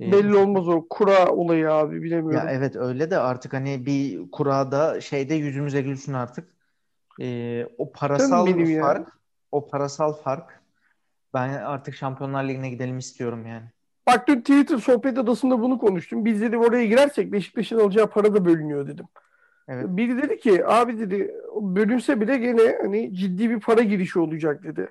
[0.00, 2.48] Ee, Belli olmaz o kura olayı abi bilemiyorum.
[2.48, 6.54] Ya evet öyle de artık hani bir kurada şeyde yüzümüze gülsün artık.
[7.20, 8.80] Ee, o parasal benim yani.
[8.80, 9.08] fark,
[9.52, 10.60] o parasal fark
[11.34, 13.66] ben artık Şampiyonlar Ligi'ne gidelim istiyorum yani.
[14.06, 16.24] Bak dün Twitter sohbet odasında bunu konuştum.
[16.24, 19.06] Biz dedim oraya girersek Beşiktaş'ın alacağı para da bölünüyor dedim.
[19.68, 19.86] Evet.
[19.88, 24.88] Biri dedi ki abi dedi bölünse bile gene hani ciddi bir para girişi olacak dedi.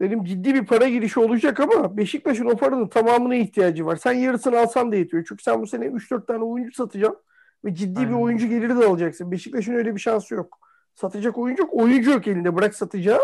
[0.00, 3.96] Dedim ciddi bir para girişi olacak ama Beşiktaş'ın o paranın tamamına ihtiyacı var.
[3.96, 5.24] Sen yarısını alsan da yetiyor.
[5.28, 7.22] Çünkü sen bu sene 3-4 tane oyuncu satacaksın
[7.64, 8.12] ve ciddi Aynen.
[8.12, 9.30] bir oyuncu geliri de alacaksın.
[9.30, 10.58] Beşiktaş'ın öyle bir şansı yok.
[10.94, 11.74] Satacak oyuncu yok.
[11.74, 12.56] Oyuncu yok elinde.
[12.56, 13.20] Bırak satacağı.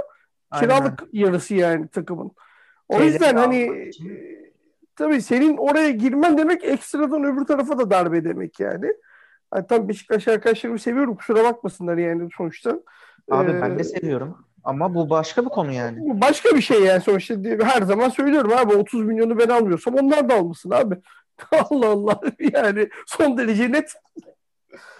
[0.51, 0.67] Aynen.
[0.67, 2.31] Kiralık yarısı yani takımın.
[2.89, 4.13] O Şeyleri yüzden hani için.
[4.97, 8.95] tabii senin oraya girmen demek ekstradan öbür tarafa da darbe demek yani.
[9.55, 11.17] Hani tabii Beşiktaş arkadaşlarımı seviyorum.
[11.17, 12.81] Kusura bakmasınlar yani sonuçta.
[13.31, 14.47] Abi ben Ee, de seviyorum.
[14.65, 15.99] Ama bu başka bir konu yani.
[16.01, 20.29] bu başka bir şey yani sonuçta her zaman söylüyorum abi 30 milyonu ben almıyorsam onlar
[20.29, 20.95] da almasın abi.
[21.71, 22.21] Allah Allah
[22.55, 23.93] yani son derece net.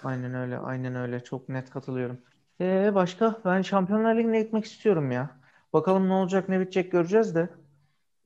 [0.05, 1.21] Aynen öyle, aynen öyle.
[1.25, 2.19] Çok net katılıyorum.
[2.61, 3.39] Ee, başka?
[3.45, 5.31] Ben Şampiyonlar Ligi'ne gitmek istiyorum ya.
[5.73, 7.49] Bakalım ne olacak, ne bitecek göreceğiz de.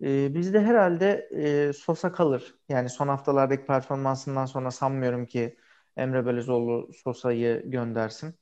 [0.03, 2.55] Ee, bizde herhalde e, Sosa kalır.
[2.69, 5.57] Yani son haftalardaki performansından sonra sanmıyorum ki
[5.99, 8.35] Emre Belözoğlu Sosa'yı göndersin.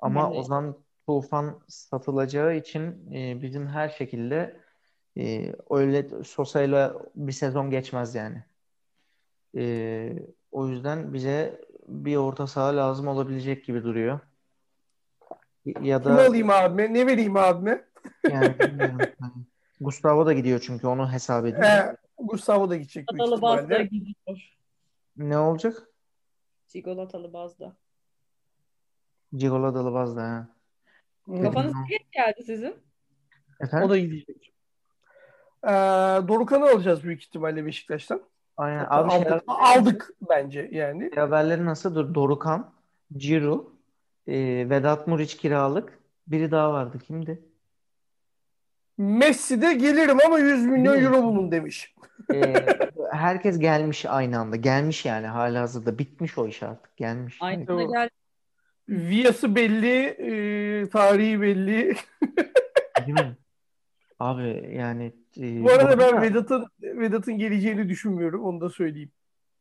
[0.00, 4.60] Ama Yani- Ozan Tufan satılacağı için e, bizim her şekilde
[5.18, 8.44] e, öyle Sosa'yla bir sezon geçmez yani.
[9.56, 10.12] E,
[10.52, 14.20] o yüzden bize bir orta saha lazım olabilecek gibi duruyor.
[15.80, 16.94] Ya da alayım abime?
[16.94, 17.84] Ne vereyim abime?
[18.30, 18.54] yani
[19.80, 21.62] Gustavo da gidiyor çünkü onu hesap ediyor.
[21.64, 23.84] Ee, Gustavo da gidecek bazda ihtimalle.
[23.84, 24.56] gidiyor.
[25.16, 25.88] Ne olacak?
[26.74, 27.76] Çikolatalı bazda.
[29.32, 30.48] Gigolo Dalibaz da ha.
[31.26, 31.42] Hı.
[31.42, 32.76] Kafanız geç geldi sizin.
[33.60, 33.86] Efendim?
[33.86, 34.52] O da gidecek.
[35.64, 35.68] Ee,
[36.28, 38.22] Dorukhan'ı alacağız büyük ihtimalle Beşiktaş'tan.
[38.56, 38.86] Aynen.
[38.90, 41.10] Abi aldık, şey- aldık bence yani.
[41.14, 41.94] haberleri nasıl?
[41.94, 42.72] Dur, Dorukhan,
[43.16, 43.72] Ciro,
[44.26, 44.34] e,
[44.70, 45.98] Vedat Muriç kiralık.
[46.26, 46.98] Biri daha vardı.
[46.98, 47.42] Kimdi?
[48.98, 51.94] Messi de gelirim ama 100 milyon euro bulun demiş.
[52.34, 52.54] E,
[53.12, 54.56] herkes gelmiş aynı anda.
[54.56, 55.98] Gelmiş yani halihazırda.
[55.98, 56.96] Bitmiş o iş artık.
[56.96, 57.38] Gelmiş.
[57.40, 57.92] Aynı Doğru.
[57.92, 58.10] geldi.
[58.88, 61.94] Viyası belli, e, tarihi belli.
[63.06, 63.36] Değil mi?
[64.18, 68.44] Abi yani e, Bu arada ben Vedat'ın Vedat'ın geleceğini düşünmüyorum.
[68.44, 69.12] Onu da söyleyeyim.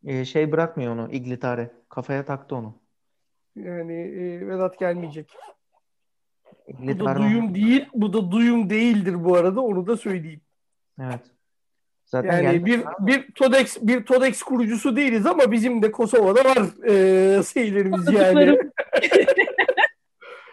[0.06, 1.10] e, şey bırakmıyor onu.
[1.12, 1.72] Iglitare.
[1.90, 2.82] Kafaya taktı onu.
[3.56, 5.32] Yani e, Vedat gelmeyecek.
[6.68, 9.62] Bu da duyum değil, bu da duyum değildir bu arada.
[9.62, 10.42] Onu da söyleyeyim.
[11.02, 11.20] Evet.
[12.06, 17.44] Zaten Yani bir bir Todex bir Todex kurucusu değiliz ama bizim de Kosova'da var e,
[17.44, 18.58] şeylerimiz yani.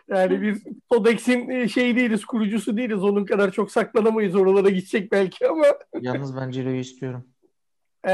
[0.08, 0.56] Yani bir
[0.90, 3.04] Todex'in e, şey değiliz, kurucusu değiliz.
[3.04, 4.34] Onun kadar çok saklanamayız.
[4.36, 5.64] Oralara gidecek belki ama
[6.00, 7.24] Yalnız ben Ciro'yu istiyorum.
[8.08, 8.12] e,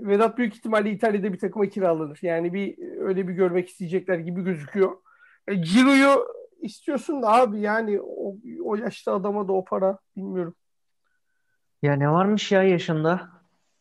[0.00, 2.18] Vedat büyük ihtimalle İtalya'da bir takıma kiralanır.
[2.22, 4.92] Yani bir öyle bir görmek isteyecekler gibi gözüküyor.
[5.48, 6.26] E, Ciro'yu
[6.62, 10.54] istiyorsun da abi yani o, o yaşta adama da o para bilmiyorum.
[11.82, 13.28] Ya ne varmış ya yaşında?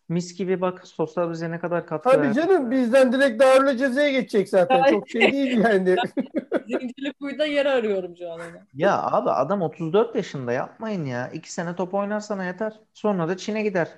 [0.09, 4.49] Mis gibi bak Sosa bize ne kadar katkı Tabii canım bizden direkt Darül Ceze'ye geçecek
[4.49, 4.83] zaten.
[4.89, 5.95] Çok şey değil yani.
[6.67, 8.67] Zincirli kuyuda yer arıyorum şu an ona.
[8.73, 11.27] Ya abi adam 34 yaşında yapmayın ya.
[11.27, 12.79] 2 sene top oynarsan yeter.
[12.93, 13.89] Sonra da Çin'e gider.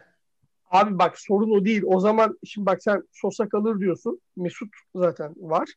[0.72, 1.84] Abi bak sorun o değil.
[1.86, 4.22] O zaman şimdi bak sen Sosa kalır diyorsun.
[4.36, 5.70] Mesut zaten var.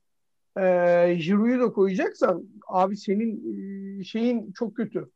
[0.57, 3.43] E, Giroud'u da koyacaksan abi senin
[4.01, 5.11] e, şeyin çok kötü.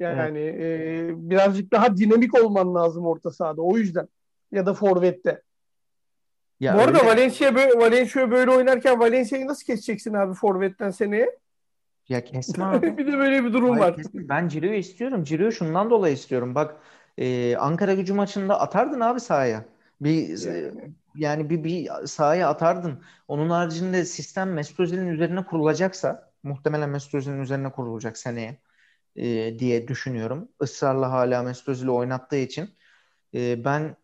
[0.00, 3.62] Yani e, birazcık daha dinamik olman lazım orta sahada.
[3.62, 4.08] O yüzden.
[4.52, 5.42] Ya da forvette.
[6.60, 7.08] Ya Bu arada öyle.
[7.08, 11.38] Valencia böyle, Valencia böyle oynarken Valencia'yı nasıl keseceksin abi forvetten seneye?
[12.08, 12.98] Ya kesme abi.
[12.98, 13.96] bir de böyle bir durum Hayır, var.
[13.96, 14.28] kesin.
[14.28, 15.24] Ben Ciro'yu istiyorum.
[15.24, 16.54] Ciro'yu şundan dolayı istiyorum.
[16.54, 16.76] Bak
[17.18, 19.64] e, Ankara gücü maçında atardın abi sahaya.
[20.00, 20.72] Bir e,
[21.14, 23.02] yani bir, bir sahaya atardın.
[23.28, 28.60] Onun haricinde sistem Mesut Özil'in üzerine kurulacaksa muhtemelen Mesut Özil'in üzerine kurulacak seneye
[29.16, 30.48] e, diye düşünüyorum.
[30.62, 32.70] Israrla hala Mesut Özil'i oynattığı için
[33.34, 33.96] e, ben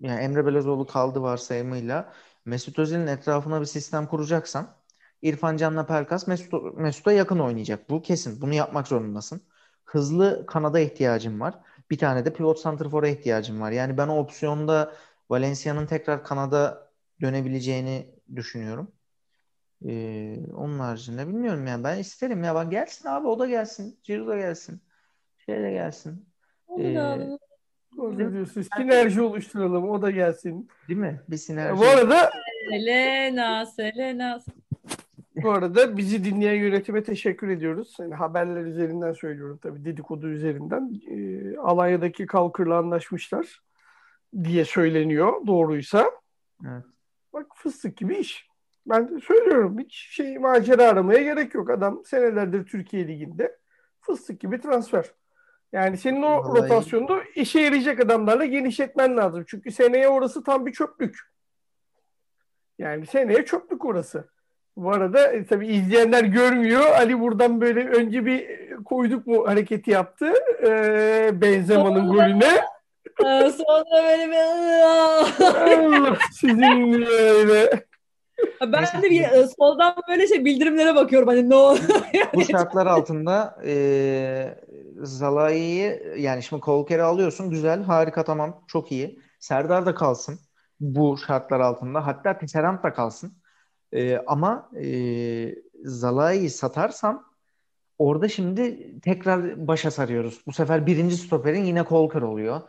[0.00, 2.12] yani Emre Belözoğlu kaldı varsayımıyla
[2.44, 4.76] Mesut Özil'in etrafına bir sistem kuracaksan
[5.22, 7.90] İrfan Can'la Pelkas Mesut, Mesut'a yakın oynayacak.
[7.90, 8.40] Bu kesin.
[8.40, 9.42] Bunu yapmak zorundasın.
[9.84, 11.54] Hızlı kanada ihtiyacın var.
[11.90, 13.70] Bir tane de pivot santrfora ihtiyacın var.
[13.70, 14.92] Yani ben o opsiyonda
[15.30, 18.06] Valencia'nın tekrar kanada dönebileceğini
[18.36, 18.92] düşünüyorum.
[19.88, 21.84] Ee, onun haricinde bilmiyorum yani.
[21.84, 22.54] Ben isterim ya.
[22.54, 23.98] Bak gelsin abi o da gelsin.
[24.02, 24.80] Ciro da gelsin.
[25.46, 26.26] Şey de gelsin.
[26.78, 26.94] Ee,
[27.96, 28.62] Doğru diyorsun.
[28.76, 29.90] Sinerji oluşturalım.
[29.90, 30.68] O da gelsin.
[30.88, 31.20] değil mi?
[31.28, 31.80] Bir sinerji.
[31.80, 32.30] Bu arada
[32.70, 34.40] Selena, Selena.
[35.36, 37.96] bu arada bizi dinleyen yönetime teşekkür ediyoruz.
[38.00, 41.00] Yani haberler üzerinden söylüyorum tabii dedikodu üzerinden.
[41.10, 43.62] Ee, Alanya'daki Kalkır'la anlaşmışlar
[44.44, 46.10] diye söyleniyor doğruysa.
[46.66, 46.84] Evet.
[47.32, 48.48] Bak fıstık gibi iş.
[48.86, 51.70] Ben de söylüyorum hiç şey macera aramaya gerek yok.
[51.70, 53.58] Adam senelerdir Türkiye Ligi'nde
[54.00, 55.04] fıstık gibi transfer.
[55.72, 59.44] Yani senin o Vallahi- rotasyonda işe yarayacak adamlarla genişletmen lazım.
[59.48, 61.18] Çünkü seneye orası tam bir çöplük.
[62.78, 64.28] Yani seneye çöplük orası.
[64.76, 66.80] Bu arada e, tabii izleyenler görmüyor.
[66.80, 70.32] Ali buradan böyle önce bir koyduk mu hareketi yaptı.
[70.66, 72.73] E, Benzema'nın golüne.
[73.20, 77.84] Ee, Sonra böyle bir Allah sizin öyle.
[78.60, 82.02] ben de bir e, soldan böyle şey bildirimlere bakıyorum hani ne oluyor.
[82.34, 84.58] Bu şartlar altında e,
[85.02, 87.50] Zalai'yi yani şimdi Kolker'i alıyorsun.
[87.50, 88.64] Güzel, harika, tamam.
[88.66, 89.20] Çok iyi.
[89.38, 90.38] Serdar da kalsın
[90.80, 92.06] bu şartlar altında.
[92.06, 93.32] Hatta Tisserand da kalsın.
[93.92, 94.86] E, ama e,
[95.84, 97.24] Zalai'yi satarsam
[97.98, 100.42] orada şimdi tekrar başa sarıyoruz.
[100.46, 102.60] Bu sefer birinci stoperin yine Kolker oluyor.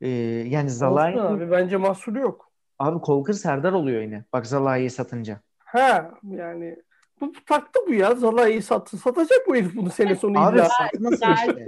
[0.00, 0.08] E,
[0.48, 2.50] yani Zalai Olsun abi bence mahsuru yok.
[2.78, 4.24] abi Kolker Serdar oluyor yine.
[4.32, 5.40] Bak Zalai'yi satınca.
[5.58, 6.76] Ha yani
[7.20, 8.14] bu bu taktı bu ya.
[8.14, 8.96] Zalai'yi sattı.
[8.96, 10.68] Satacak bu herif bunu sene sonu Abi illa.
[10.68, 11.66] satmasın işte.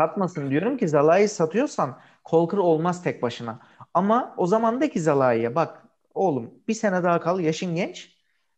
[0.00, 3.60] Satmasın diyorum ki Zalai'yi satıyorsan Kolkır olmaz tek başına.
[3.94, 5.82] Ama o zaman de ki Zalai'ye bak
[6.14, 8.14] oğlum bir sene daha kal yaşın genç.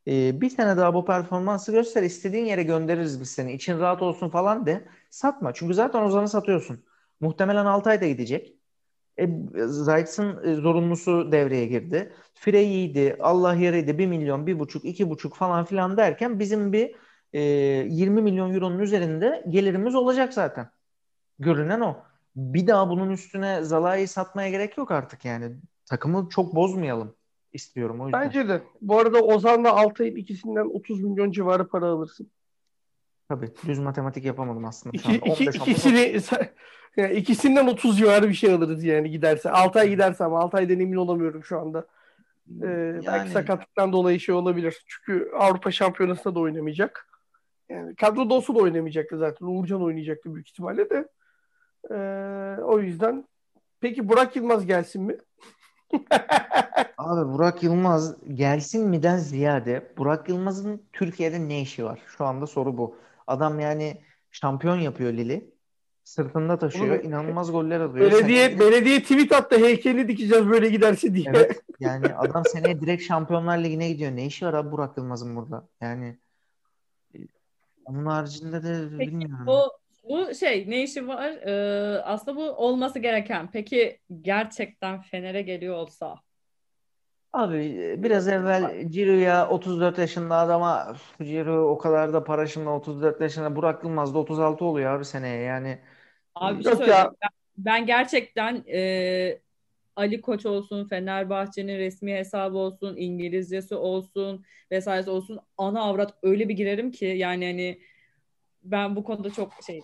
[0.09, 3.53] Ee, bir sene daha bu performansı göster istediğin yere göndeririz biz seni.
[3.53, 4.89] İçin rahat olsun falan de.
[5.11, 5.55] Satma.
[5.55, 6.85] Çünkü zaten Ozan'ı satıyorsun.
[7.21, 8.56] Muhtemelen 6 ayda gidecek.
[9.19, 9.29] E,
[9.67, 12.13] Zayt'sın e, zorunlusu devreye girdi.
[12.35, 16.95] Frey'iydi, Allah yarıydı 1 milyon, 1,5, 2,5 falan filan derken bizim bir
[17.33, 20.71] e, 20 milyon euronun üzerinde gelirimiz olacak zaten.
[21.39, 21.97] Görünen o.
[22.37, 25.57] Bir daha bunun üstüne Zalai'yi satmaya gerek yok artık yani.
[25.85, 27.15] Takımı çok bozmayalım
[27.53, 28.23] istiyorum o yüzden.
[28.23, 28.63] Bence de.
[28.81, 32.31] Bu arada Ozan'la Altay'ın ikisinden 30 milyon civarı para alırsın.
[33.29, 34.97] Tabii düz matematik yapamadım aslında.
[34.97, 36.21] İki, iki, 15 15 ikisini,
[36.97, 39.51] yani ikisinden 30 civarı bir şey alırız yani giderse.
[39.51, 41.87] Altay giderse ama Altay'dan emin olamıyorum şu anda.
[42.51, 44.85] Ee, Belki Yani- sakatlıktan dolayı şey olabilir.
[44.87, 47.09] Çünkü Avrupa Şampiyonası'nda da oynamayacak.
[47.69, 49.47] Yani kadroda olsa da oynamayacaktı zaten.
[49.47, 51.09] Uğurcan oynayacaktı büyük ihtimalle de.
[51.91, 53.25] Ee, o yüzden
[53.81, 55.17] peki Burak Yılmaz gelsin mi?
[56.99, 61.99] Abi Burak Yılmaz gelsin miden ziyade Burak Yılmaz'ın Türkiye'de ne işi var?
[62.19, 62.97] Şu anda soru bu.
[63.27, 65.57] Adam yani şampiyon yapıyor Lili.
[66.05, 66.97] Sırtında taşıyor.
[66.99, 68.11] Oğlum, inanılmaz goller atıyor.
[68.13, 71.25] belediye Seneye- belediye tweet attı heykeli dikeceğiz böyle giderse diye.
[71.35, 71.63] Evet.
[71.81, 74.17] Yani adam seneye direkt Şampiyonlar Ligi'ne gidiyor.
[74.17, 75.69] Ne işi var abi Burak Yılmaz'ın burada?
[75.81, 76.19] Yani
[77.15, 77.19] e,
[77.85, 79.47] onun haricinde de Peki, bilmiyorum.
[79.47, 79.73] Bu,
[80.09, 81.29] bu şey ne işi var?
[81.29, 83.51] Ee, aslında bu olması gereken.
[83.53, 86.17] Peki gerçekten Fener'e geliyor olsa?
[87.37, 93.21] Abi biraz evvel Ciro'ya 34 yaşında adama "Üf, Ciro o kadar da para şimdi 34
[93.21, 95.79] yaşında Burak Yılmaz da 36 oluyor abi seneye yani
[96.35, 96.99] Abi şey Yok söyleyeyim.
[96.99, 97.13] ya.
[97.23, 99.41] Ben, ben gerçekten e,
[99.97, 106.55] Ali Koç olsun, Fenerbahçe'nin resmi hesabı olsun, İngilizcesi olsun vesairesi olsun ana avrat öyle bir
[106.55, 107.81] girerim ki yani hani
[108.65, 109.81] ben bu konuda çok şey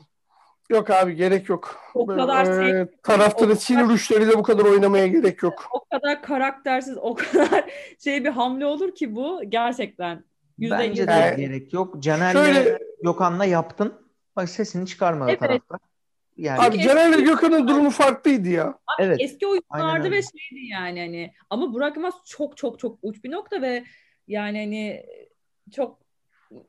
[0.73, 1.77] Yok abi gerek yok.
[1.95, 5.69] O kadar Ee, şey- taraftarın o sinir uçlarıyla bu kadar oynamaya gerek yok.
[5.73, 7.65] o kadar karaktersiz, o kadar
[8.05, 10.25] şey bir hamle olur ki bu gerçekten
[10.59, 11.09] yüzde bence yüz.
[11.09, 12.03] de Yani- gerek yok.
[12.03, 13.95] Caner'le Şöyle Gökhan'la yaptın.
[14.37, 15.41] Bak sesini çıkarmadı Evet.
[15.41, 15.79] taraftar.
[16.37, 18.79] Yani abi Caner'le Gökhan'ın durumu farklıydı ya.
[18.99, 19.17] evet.
[19.21, 20.17] Eski öyle.
[20.17, 23.85] ve şeydi yani hani ama Burak Yılmaz çok çok çok uç bir nokta ve
[24.29, 25.07] yani hani
[25.73, 25.99] çok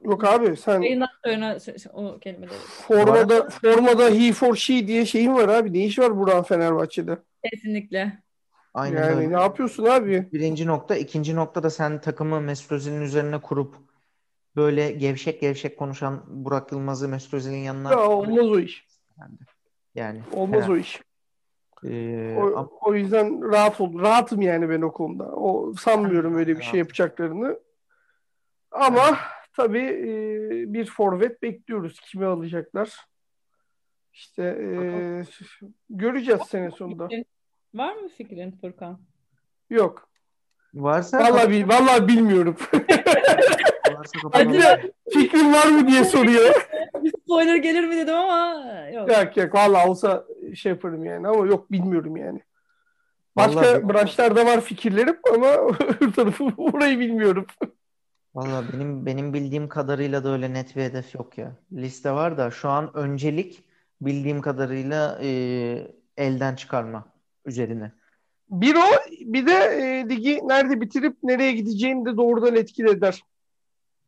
[0.02, 1.60] Yok abi sen yayından sonra
[1.94, 2.58] o kelimeleri.
[2.88, 5.74] formada formada he for she diye şeyin var abi.
[5.74, 7.18] Ne iş var Burak'ın Fenerbahçe'de?
[7.52, 8.24] Kesinlikle.
[8.74, 9.32] Aynen Yani öyle.
[9.38, 10.30] ne yapıyorsun abi?
[10.34, 10.96] Birinci nokta.
[10.96, 13.76] ikinci nokta da sen takımı Mesut Özil'in üzerine kurup
[14.56, 18.88] böyle gevşek gevşek konuşan Burak Yılmaz'ı Mesut Özil'in yanına Ya olmaz o iş.
[19.96, 21.02] yani Olmaz Fener- o iş.
[21.86, 24.00] Ee, O, ama- o yüzden rahat ol.
[24.00, 25.24] Rahatım yani ben o konuda.
[25.24, 27.60] O sanmıyorum öyle bir şey yapacaklarını.
[28.72, 29.18] Ama
[29.54, 32.00] tabii e, bir forvet bekliyoruz.
[32.00, 32.98] Kimi alacaklar?
[34.14, 35.24] İşte e,
[35.90, 37.10] göreceğiz sene sonunda.
[37.74, 39.00] Var mı fikrin Furkan?
[39.70, 40.10] Yok.
[40.74, 42.56] varsa Vallahi bil- vallahi bilmiyorum.
[43.98, 44.20] varsa.
[44.32, 46.68] Hadi fikrin var mı diye soruyor.
[47.04, 48.64] Bir spoiler gelir mi dedim ama
[48.94, 49.10] yok.
[49.12, 52.40] yok yok vallahi olsa şey yaparım yani ama yok bilmiyorum yani.
[53.36, 55.48] Başka Vallahi- branşlarda var fikirlerim ama
[56.02, 57.46] öbür tarafı orayı bilmiyorum.
[58.36, 61.56] Valla benim benim bildiğim kadarıyla da öyle net bir hedef yok ya.
[61.72, 63.64] Liste var da şu an öncelik
[64.02, 65.28] bildiğim kadarıyla e,
[66.18, 67.06] elden çıkarma
[67.46, 67.92] üzerine.
[68.50, 73.24] Bir o bir de e, ligi nerede bitirip nereye gideceğini de doğrudan etkili eder.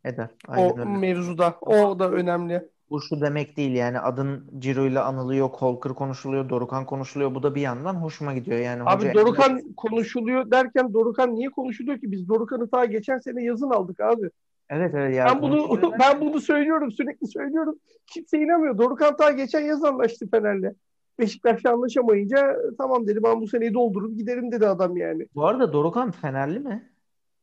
[0.04, 0.30] Eder.
[0.48, 0.90] O Aynen öyle.
[0.90, 1.58] mevzuda.
[1.62, 2.70] O da önemli.
[2.90, 7.36] Bu şu demek değil yani adın Ciro ile anılıyor, Kolkır konuşuluyor, Dorukan konuşuluyor.
[7.36, 8.84] Bu da bir yandan hoşuma gidiyor yani.
[8.84, 12.12] Abi hoca Dorukan konuşuluyor derken Dorukan niye konuşuluyor ki?
[12.12, 14.30] Biz Dorukan'ı ta geçen sene yazın aldık abi.
[14.70, 17.80] Evet evet ya Ben bunu ben bunu söylüyorum sürekli söylüyorum.
[18.08, 18.78] Kimse inanmıyor.
[18.78, 20.74] Dorukan ta geçen yaz anlaştı Fener'le.
[21.20, 25.28] Beşiktaş'la anlaşamayınca tamam dedi ben bu seneyi doldurup giderim dedi adam yani.
[25.36, 26.92] Bu arada Dorukan Fenerli mi?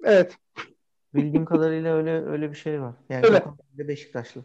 [0.05, 0.37] Evet.
[1.15, 2.95] Bildiğim kadarıyla öyle öyle bir şey var.
[3.09, 3.37] Yani Öyle.
[3.37, 4.45] Dorukan Beşiktaşlı.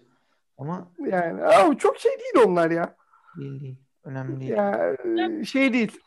[0.57, 2.95] Ama Yani abi çok şey değil onlar ya.
[3.37, 3.75] değil değil.
[4.03, 4.51] Önemli değil.
[4.51, 4.95] Ya
[5.39, 5.99] e, şey değil.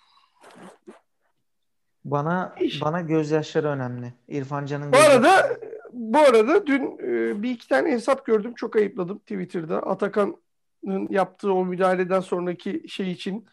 [2.04, 2.82] Bana İş.
[2.82, 4.14] bana gözyaşları önemli.
[4.28, 5.58] İrfan Can'ın Bu arada
[5.92, 8.54] bu arada dün e, bir iki tane hesap gördüm.
[8.54, 9.78] Çok ayıpladım Twitter'da.
[9.82, 13.46] Atakan'ın yaptığı o müdahaleden sonraki şey için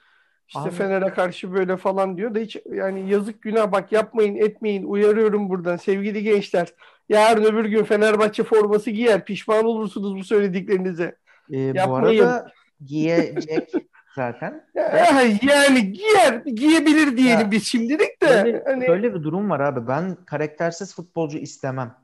[0.47, 0.69] işte.
[0.69, 5.75] Fener'e karşı böyle falan diyor da hiç yani yazık günah bak yapmayın etmeyin uyarıyorum buradan
[5.77, 6.73] sevgili gençler.
[7.09, 11.15] Yarın öbür gün Fenerbahçe forması giyer pişman olursunuz bu söylediklerinize.
[11.51, 12.23] Ee, bu Yapmayın.
[12.23, 12.47] arada
[12.85, 13.69] giyecek
[14.15, 14.65] zaten.
[14.75, 18.27] Ya, Yani giyer giyebilir diyelim Ya, biz şimdilik de.
[18.45, 19.87] Böyle, Hani, böyle bir durum var abi.
[19.87, 21.95] Ben karaktersiz futbolcu istemem.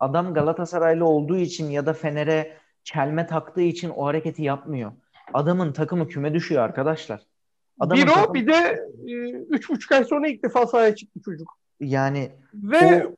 [0.00, 2.52] Adam Galatasaraylı olduğu için ya da Fener'e
[2.84, 4.92] çelme taktığı için o hareketi yapmıyor.
[5.34, 7.20] Adamın takımı küme düşüyor arkadaşlar.
[7.80, 11.20] Adamın bir o takımı- bir de e, üç buçuk ay sonra ilk defa sahaya çıktı
[11.24, 11.48] çocuk.
[11.80, 13.16] yani Ve O-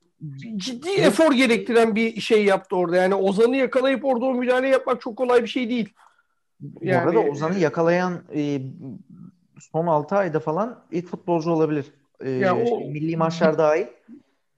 [0.57, 2.96] ciddi efor gerektiren bir şey yaptı orada.
[2.96, 5.88] Yani Ozan'ı yakalayıp orada o müdahale yapmak çok kolay bir şey değil.
[6.61, 8.61] bu Yani- arada Ozan'ı yakalayan e,
[9.72, 11.87] son 6 ayda falan ilk futbolcu olabilir.
[12.20, 13.87] E, Ya o- şey, milli maçlar dahil.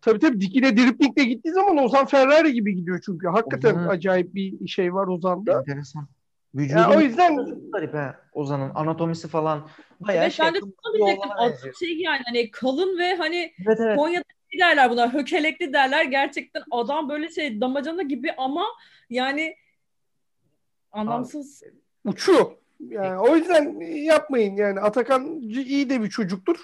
[0.00, 3.28] Tabii tabii dikine driplingle gittiği zaman Ozan Ferrari gibi gidiyor çünkü.
[3.28, 5.58] Hakikaten Ozan'ı- acayip bir şey var Ozan'da.
[5.58, 6.08] Enteresan.
[6.54, 7.36] Vücudu Ya o yüzden
[7.72, 9.68] garip he, Ozan'ın anatomisi falan
[10.00, 10.58] bayağı Evet şey ben de
[10.94, 11.30] diyecektim.
[11.40, 11.74] benziyor.
[11.74, 13.96] şey yani hani kalın ve hani Evet evet.
[13.96, 14.24] Konya'da
[14.58, 16.04] derler buna hökelekli derler.
[16.04, 18.64] Gerçekten adam böyle şey damacana gibi ama
[19.10, 19.56] yani
[20.92, 21.62] anlamsız.
[22.04, 22.50] uçuyor.
[22.88, 26.56] Yani o yüzden yapmayın yani Atakan iyi de bir çocuktur.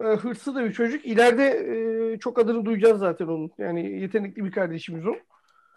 [0.00, 1.06] E, hırslı da bir çocuk.
[1.06, 1.48] İleride
[2.14, 3.50] e, çok adını duyacağız zaten onun.
[3.58, 5.14] Yani yetenekli bir kardeşimiz o.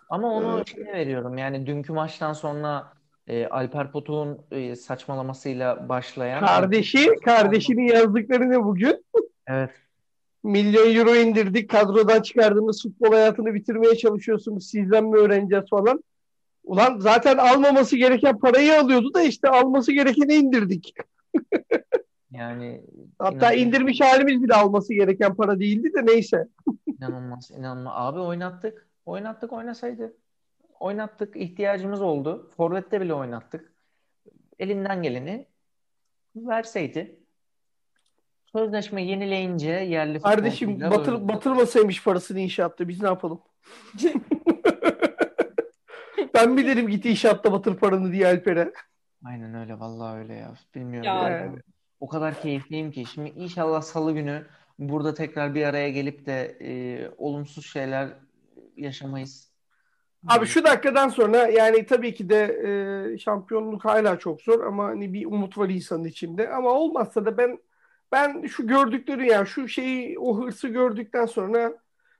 [0.09, 0.67] Ama onu Evet.
[0.67, 2.93] şeye veriyorum yani dünkü maçtan sonra
[3.27, 9.05] e, Alper Potuk'un e, saçmalamasıyla başlayan Kardeşi, kardeşinin yazdıkları ne bugün?
[9.47, 9.71] Evet.
[10.47, 11.69] Milyon euro indirdik.
[11.69, 14.67] Kadrodan çıkardığımız futbol hayatını bitirmeye çalışıyorsunuz.
[14.69, 16.03] Sizden mi öğreneceğiz falan.
[16.63, 20.93] Ulan zaten almaması gereken parayı alıyordu da işte alması gerekeni indirdik.
[22.31, 22.81] Yani
[23.19, 23.57] Hatta İnanılmaz.
[23.57, 26.47] indirmiş halimiz bile alması gereken para değildi de neyse.
[26.87, 27.93] inanılmaz inanılmaz.
[27.95, 28.87] Abi oynattık.
[29.05, 30.13] Oynattık oynasaydı.
[30.79, 31.35] Oynattık.
[31.35, 32.51] ihtiyacımız oldu.
[32.57, 33.73] Forvet'te bile oynattık.
[34.59, 35.45] Elinden geleni
[36.35, 37.16] verseydi.
[38.57, 43.41] Sözleşme yenileyince yerli Kardeşim batır, böyle- batırmasaymış parasını inşaatta biz ne yapalım?
[46.33, 48.73] ben bilirim git inşaatta batır paranı diye Alper'e.
[49.25, 50.53] Aynen öyle vallahi öyle ya.
[50.75, 51.07] Bilmiyorum.
[51.07, 51.29] Ya.
[51.29, 51.59] Yani
[51.99, 53.05] o kadar keyifliyim ki.
[53.05, 54.45] Şimdi inşallah salı günü
[54.79, 58.09] burada tekrar bir araya gelip de e, olumsuz şeyler
[58.77, 59.51] yaşamayız.
[60.27, 62.43] Abi şu dakikadan sonra yani tabii ki de
[63.13, 66.49] e, şampiyonluk hala çok zor ama hani bir umut var insanın içinde.
[66.49, 67.59] Ama olmazsa da ben
[68.11, 71.73] ben şu gördükleri yani şu şeyi o hırsı gördükten sonra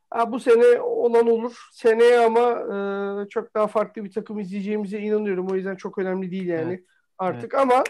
[0.09, 1.67] ha, bu sene olan olur.
[1.71, 5.47] Seneye ama e, çok daha farklı bir takım izleyeceğimize inanıyorum.
[5.47, 6.83] O yüzden çok önemli değil yani
[7.17, 7.83] artık ama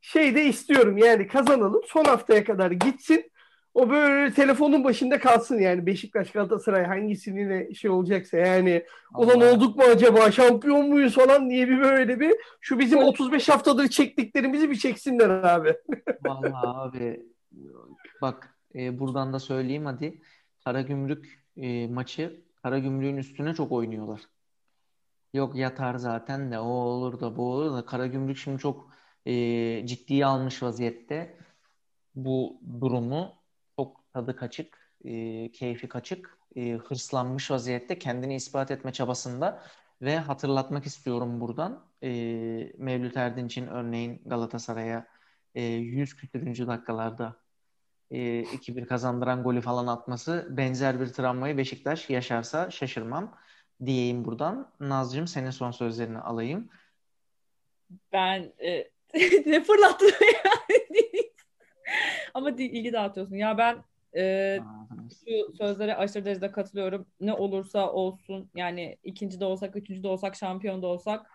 [0.00, 3.30] şey de istiyorum yani kazanalım son haftaya kadar gitsin.
[3.74, 8.84] O böyle telefonun başında kalsın yani Beşiktaş Galatasaray hangisinin şey olacaksa yani
[9.14, 9.52] Allah.
[9.52, 14.70] olduk mu acaba şampiyon muyuz falan diye bir böyle bir şu bizim 35 haftadır çektiklerimizi
[14.70, 15.74] bir çeksinler abi.
[16.24, 17.33] Vallahi abi
[18.22, 20.22] bak e, buradan da söyleyeyim hadi.
[20.64, 24.20] Karagümrük e, maçı Karagümrük'ün üstüne çok oynuyorlar.
[25.34, 28.90] Yok yatar zaten de o olur da bu olur da Karagümrük şimdi çok
[29.26, 31.38] e, ciddiye almış vaziyette
[32.14, 33.34] bu durumu
[33.76, 39.62] çok tadı kaçık, e, keyfi kaçık, e, hırslanmış vaziyette kendini ispat etme çabasında
[40.02, 42.08] ve hatırlatmak istiyorum buradan e,
[42.78, 45.06] Mevlüt Erdinç'in örneğin Galatasaray'a
[45.54, 47.43] e, 100 küsürüncü dakikalarda
[48.10, 53.34] e, 2-1 kazandıran golü falan atması benzer bir travmayı Beşiktaş yaşarsa şaşırmam
[53.84, 54.72] diyeyim buradan.
[54.80, 56.68] Nazcığım senin son sözlerini alayım.
[58.12, 58.90] Ben e,
[59.46, 60.12] ne fırlattın
[60.44, 61.30] yani?
[62.34, 63.36] Ama ilgi dağıtıyorsun.
[63.36, 63.84] Ya ben
[64.16, 64.58] e,
[65.08, 67.06] şu sözlere aşırı derecede katılıyorum.
[67.20, 71.30] Ne olursa olsun yani ikinci de olsak, üçüncü de olsak, şampiyon da olsak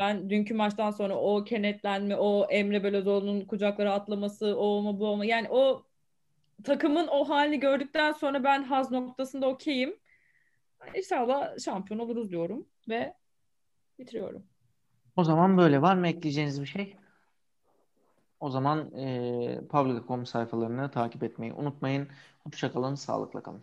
[0.00, 5.24] ben dünkü maçtan sonra o kenetlenme, o Emre Belözoğlu'nun kucaklara atlaması, o olma bu olma
[5.24, 5.86] yani o
[6.64, 9.96] takımın o halini gördükten sonra ben haz noktasında okeyim.
[10.94, 13.14] İnşallah şampiyon oluruz diyorum ve
[13.98, 14.42] bitiriyorum.
[15.16, 15.82] O zaman böyle.
[15.82, 16.96] Var mı ekleyeceğiniz bir şey?
[18.40, 22.08] O zaman e, Publica.com sayfalarını takip etmeyi unutmayın.
[22.44, 23.62] Hoşçakalın, sağlıkla kalın.